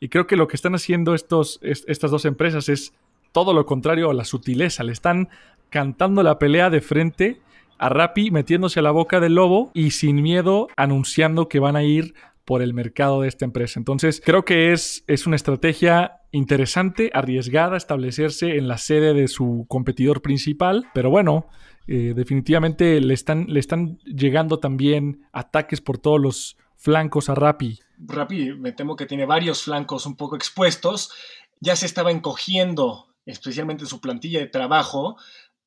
Y 0.00 0.08
creo 0.08 0.26
que 0.26 0.36
lo 0.36 0.48
que 0.48 0.56
están 0.56 0.74
haciendo 0.74 1.14
estos, 1.14 1.60
estas 1.62 2.10
dos 2.10 2.24
empresas 2.24 2.70
es 2.70 2.94
todo 3.32 3.52
lo 3.52 3.66
contrario 3.66 4.08
a 4.08 4.14
la 4.14 4.24
sutileza. 4.24 4.82
Le 4.82 4.92
están 4.92 5.28
cantando 5.68 6.22
la 6.22 6.38
pelea 6.38 6.70
de 6.70 6.80
frente 6.80 7.42
a 7.76 7.90
Rappi, 7.90 8.30
metiéndose 8.30 8.80
a 8.80 8.82
la 8.82 8.92
boca 8.92 9.20
del 9.20 9.34
lobo 9.34 9.72
y 9.74 9.90
sin 9.90 10.22
miedo 10.22 10.68
anunciando 10.74 11.50
que 11.50 11.60
van 11.60 11.76
a 11.76 11.82
ir 11.82 12.14
por 12.44 12.62
el 12.62 12.74
mercado 12.74 13.22
de 13.22 13.28
esta 13.28 13.44
empresa. 13.44 13.80
Entonces, 13.80 14.20
creo 14.24 14.44
que 14.44 14.72
es, 14.72 15.04
es 15.06 15.26
una 15.26 15.36
estrategia 15.36 16.20
interesante, 16.30 17.10
arriesgada, 17.14 17.76
establecerse 17.76 18.56
en 18.56 18.68
la 18.68 18.78
sede 18.78 19.14
de 19.14 19.28
su 19.28 19.66
competidor 19.68 20.20
principal, 20.20 20.86
pero 20.92 21.10
bueno, 21.10 21.46
eh, 21.86 22.12
definitivamente 22.14 23.00
le 23.00 23.14
están, 23.14 23.46
le 23.48 23.60
están 23.60 23.98
llegando 23.98 24.58
también 24.58 25.26
ataques 25.32 25.80
por 25.80 25.98
todos 25.98 26.20
los 26.20 26.56
flancos 26.76 27.28
a 27.28 27.34
Rappi. 27.34 27.78
Rappi, 27.98 28.52
me 28.52 28.72
temo 28.72 28.96
que 28.96 29.06
tiene 29.06 29.26
varios 29.26 29.62
flancos 29.62 30.06
un 30.06 30.16
poco 30.16 30.36
expuestos. 30.36 31.12
Ya 31.60 31.76
se 31.76 31.86
estaba 31.86 32.10
encogiendo, 32.10 33.14
especialmente 33.26 33.86
su 33.86 34.00
plantilla 34.00 34.40
de 34.40 34.48
trabajo. 34.48 35.16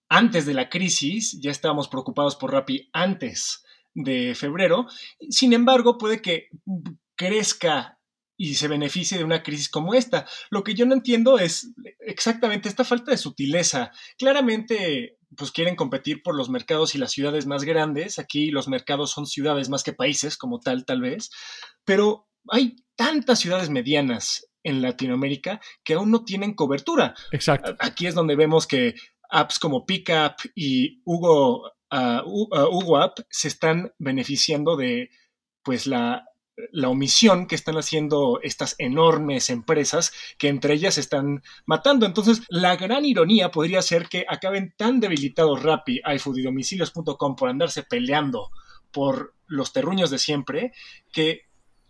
Antes 0.09 0.45
de 0.45 0.53
la 0.53 0.69
crisis, 0.69 1.39
ya 1.41 1.49
estábamos 1.49 1.87
preocupados 1.87 2.35
por 2.35 2.51
Rappi 2.51 2.89
antes 2.93 3.63
de 3.97 4.36
febrero. 4.36 4.88
Sin 5.29 5.53
embargo, 5.53 5.97
puede 5.97 6.21
que 6.21 6.49
crezca 7.15 7.99
y 8.38 8.53
se 8.53 8.67
beneficie 8.67 9.17
de 9.17 9.23
una 9.23 9.41
crisis 9.41 9.69
como 9.69 9.95
esta. 9.95 10.27
Lo 10.51 10.63
que 10.63 10.75
yo 10.75 10.86
no 10.86 10.93
entiendo 10.93 11.39
es 11.39 11.73
exactamente 11.99 12.69
esta 12.69 12.83
falta 12.83 13.12
de 13.12 13.17
sutileza. 13.17 13.91
Claramente 14.17 15.17
pues 15.36 15.51
quieren 15.51 15.75
competir 15.75 16.21
por 16.23 16.36
los 16.36 16.49
mercados 16.49 16.95
y 16.95 16.99
las 16.99 17.12
ciudades 17.12 17.47
más 17.47 17.63
grandes. 17.63 18.19
Aquí 18.19 18.51
los 18.51 18.67
mercados 18.67 19.12
son 19.12 19.25
ciudades 19.25 19.69
más 19.69 19.83
que 19.83 19.93
países 19.93 20.38
como 20.38 20.60
tal, 20.60 20.86
tal 20.86 21.01
vez. 21.01 21.31
Pero 21.83 22.27
hay 22.49 22.75
tantas 22.95 23.39
ciudades 23.39 23.69
medianas 23.69 24.47
en 24.63 24.81
Latinoamérica 24.81 25.60
que 25.83 25.95
aún 25.95 26.12
no 26.12 26.23
tienen 26.23 26.53
cobertura. 26.53 27.15
Exacto. 27.31 27.75
Aquí 27.79 28.05
es 28.05 28.13
donde 28.13 28.36
vemos 28.36 28.67
que 28.67 28.95
apps 29.29 29.59
como 29.59 29.85
Pickup 29.85 30.51
y 30.55 31.01
Hugo, 31.05 31.71
uh, 31.91 32.69
Hugo 32.71 32.97
App 32.97 33.19
se 33.29 33.47
están 33.47 33.93
beneficiando 33.99 34.75
de 34.75 35.09
pues 35.63 35.87
la 35.87 36.25
la 36.71 36.89
omisión 36.89 37.47
que 37.47 37.55
están 37.55 37.75
haciendo 37.75 38.39
estas 38.41 38.75
enormes 38.79 39.49
empresas 39.49 40.11
que 40.37 40.47
entre 40.47 40.73
ellas 40.73 40.97
están 40.97 41.43
matando. 41.65 42.05
Entonces, 42.05 42.41
la 42.49 42.75
gran 42.75 43.05
ironía 43.05 43.51
podría 43.51 43.81
ser 43.81 44.09
que 44.09 44.25
acaben 44.27 44.73
tan 44.75 44.99
debilitados 44.99 45.61
Rappi, 45.61 46.01
iFood 46.15 46.37
y 46.37 46.43
domicilios.com 46.43 47.35
por 47.35 47.49
andarse 47.49 47.83
peleando 47.83 48.49
por 48.91 49.35
los 49.45 49.71
terruños 49.71 50.09
de 50.09 50.17
siempre, 50.17 50.73
que 51.11 51.41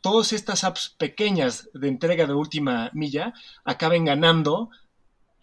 todas 0.01 0.33
estas 0.33 0.63
apps 0.63 0.95
pequeñas 0.97 1.69
de 1.73 1.87
entrega 1.87 2.25
de 2.25 2.33
última 2.33 2.91
milla 2.93 3.33
acaben 3.63 4.05
ganando 4.05 4.69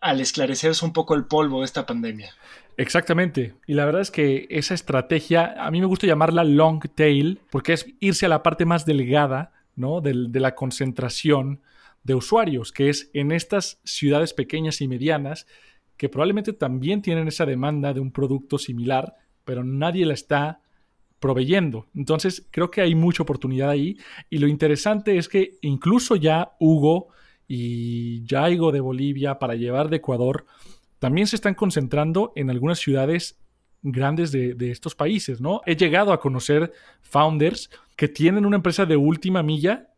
al 0.04 0.20
esclarecerse 0.20 0.84
un 0.84 0.92
poco 0.92 1.14
el 1.14 1.24
polvo 1.24 1.60
de 1.60 1.64
esta 1.64 1.86
pandemia. 1.86 2.30
Exactamente. 2.76 3.54
Y 3.66 3.72
la 3.72 3.86
verdad 3.86 4.02
es 4.02 4.10
que 4.10 4.46
esa 4.50 4.74
estrategia, 4.74 5.54
a 5.58 5.70
mí 5.70 5.80
me 5.80 5.86
gusta 5.86 6.06
llamarla 6.06 6.44
long 6.44 6.82
tail, 6.94 7.40
porque 7.50 7.72
es 7.72 7.86
irse 8.00 8.26
a 8.26 8.28
la 8.28 8.42
parte 8.42 8.66
más 8.66 8.84
delgada, 8.84 9.54
¿no? 9.76 10.02
De, 10.02 10.26
de 10.28 10.40
la 10.40 10.54
concentración 10.54 11.62
de 12.02 12.14
usuarios, 12.14 12.70
que 12.70 12.90
es 12.90 13.10
en 13.14 13.32
estas 13.32 13.80
ciudades 13.84 14.34
pequeñas 14.34 14.82
y 14.82 14.88
medianas, 14.88 15.46
que 15.96 16.10
probablemente 16.10 16.52
también 16.52 17.00
tienen 17.00 17.26
esa 17.26 17.46
demanda 17.46 17.94
de 17.94 18.00
un 18.00 18.12
producto 18.12 18.58
similar, 18.58 19.14
pero 19.46 19.64
nadie 19.64 20.04
la 20.04 20.12
está 20.12 20.60
proveyendo. 21.18 21.86
Entonces, 21.94 22.46
creo 22.50 22.70
que 22.70 22.82
hay 22.82 22.94
mucha 22.94 23.22
oportunidad 23.22 23.70
ahí. 23.70 23.96
Y 24.28 24.36
lo 24.36 24.48
interesante 24.48 25.16
es 25.16 25.30
que 25.30 25.56
incluso 25.62 26.16
ya 26.16 26.52
Hugo 26.60 27.08
y 27.46 28.24
Jaigo 28.28 28.72
de 28.72 28.80
Bolivia 28.80 29.38
para 29.38 29.54
llevar 29.54 29.88
de 29.90 29.96
Ecuador 29.96 30.46
también 30.98 31.26
se 31.26 31.36
están 31.36 31.54
concentrando 31.54 32.32
en 32.34 32.50
algunas 32.50 32.78
ciudades 32.78 33.38
grandes 33.82 34.32
de, 34.32 34.70
estos 34.70 34.94
países, 34.94 35.40
¿no? 35.40 35.60
He 35.66 35.76
llegado 35.76 36.12
a 36.12 36.20
conocer 36.20 36.72
founders 37.02 37.68
que 37.96 38.08
tienen 38.08 38.46
una 38.46 38.56
empresa 38.56 38.86
de 38.86 38.96
última 38.96 39.42
milla 39.42 39.90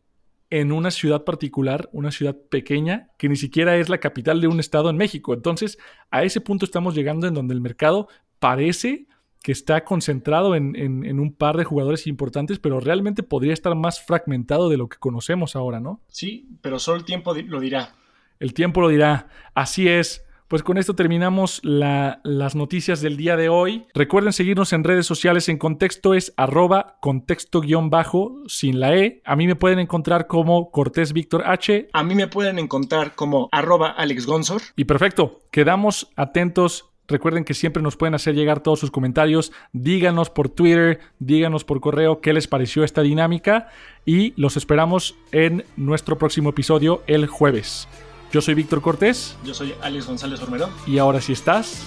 en 0.49 0.73
una 0.73 0.91
ciudad 0.91 1.23
particular, 1.23 1.89
una 1.93 2.11
ciudad 2.11 2.35
pequeña, 2.49 3.09
que 3.17 3.29
ni 3.29 3.37
siquiera 3.37 3.77
es 3.77 3.87
la 3.87 3.99
capital 3.99 4.41
de 4.41 4.47
un 4.47 4.59
estado 4.59 4.89
en 4.89 4.97
México. 4.97 5.33
Entonces, 5.33 5.77
a 6.11 6.23
ese 6.23 6.41
punto 6.41 6.65
estamos 6.65 6.95
llegando 6.95 7.27
en 7.27 7.33
donde 7.33 7.53
el 7.53 7.61
mercado 7.61 8.09
parece 8.39 9.07
que 9.47 9.53
está 9.53 9.85
concentrado 9.85 10.55
en, 10.55 10.75
en, 10.75 11.21
un 11.21 11.31
par 11.31 11.55
de 11.55 11.63
jugadores 11.63 12.05
importantes, 12.05 12.59
pero 12.59 12.81
realmente 12.81 13.23
podría 13.23 13.53
estar 13.53 13.73
más 13.75 14.03
fragmentado 14.03 14.67
de 14.67 14.75
lo 14.75 14.89
que 14.89 14.97
conocemos 14.97 15.55
ahora, 15.55 15.79
¿no? 15.79 16.01
Sí, 16.09 16.49
pero 16.61 16.79
solo 16.79 16.97
el 16.97 17.05
tiempo 17.05 17.33
lo 17.33 17.61
dirá. 17.61 17.95
El 18.41 18.53
tiempo 18.53 18.81
lo 18.81 18.89
dirá. 18.89 19.29
Así 19.55 19.87
es. 19.87 20.25
Pues 20.49 20.63
con 20.63 20.77
esto 20.77 20.95
terminamos 20.95 21.61
las 21.63 22.55
noticias 22.55 22.99
del 22.99 23.15
día 23.15 23.37
de 23.37 23.47
hoy. 23.47 23.85
Recuerden 23.93 24.33
seguirnos 24.33 24.73
en 24.73 24.83
redes 24.83 25.05
sociales. 25.05 25.47
En 25.47 25.57
contexto 25.57 26.13
es 26.13 26.33
arroba 26.35 26.97
contexto 26.99 27.61
guion 27.61 27.89
bajo 27.89 28.43
sin 28.47 28.81
la 28.81 28.97
E. 28.97 29.21
A 29.23 29.37
mí 29.37 29.47
me 29.47 29.55
pueden 29.55 29.79
encontrar 29.79 30.27
como 30.27 30.71
Cortés 30.71 31.13
Víctor 31.13 31.43
H. 31.45 31.87
A 31.93 32.03
mí 32.03 32.15
me 32.15 32.27
pueden 32.27 32.59
encontrar 32.59 33.15
como 33.15 33.47
arroba 33.53 33.91
Alex 33.91 34.25
Gonzor. 34.25 34.61
Y 34.75 34.83
perfecto. 34.83 35.39
Quedamos 35.51 36.11
atentos 36.17 36.91
Recuerden 37.07 37.45
que 37.45 37.53
siempre 37.53 37.81
nos 37.81 37.95
pueden 37.95 38.15
hacer 38.15 38.35
llegar 38.35 38.59
todos 38.59 38.79
sus 38.79 38.91
comentarios. 38.91 39.51
Díganos 39.71 40.29
por 40.29 40.49
Twitter, 40.49 40.99
díganos 41.19 41.63
por 41.63 41.79
correo 41.79 42.19
qué 42.19 42.33
les 42.33 42.47
pareció 42.47 42.83
esta 42.83 43.01
dinámica 43.01 43.69
y 44.05 44.33
los 44.35 44.57
esperamos 44.57 45.15
en 45.31 45.63
nuestro 45.77 46.17
próximo 46.17 46.49
episodio 46.49 47.03
el 47.07 47.27
jueves. 47.27 47.87
Yo 48.31 48.41
soy 48.41 48.55
Víctor 48.55 48.81
Cortés. 48.81 49.37
Yo 49.45 49.53
soy 49.53 49.73
Alex 49.81 50.07
González 50.07 50.41
Ormero. 50.41 50.69
Y 50.85 50.97
ahora 50.97 51.21
sí 51.21 51.31
estás 51.31 51.83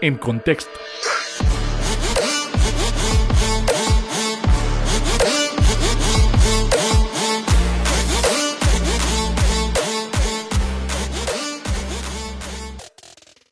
en 0.00 0.16
contexto. 0.16 0.70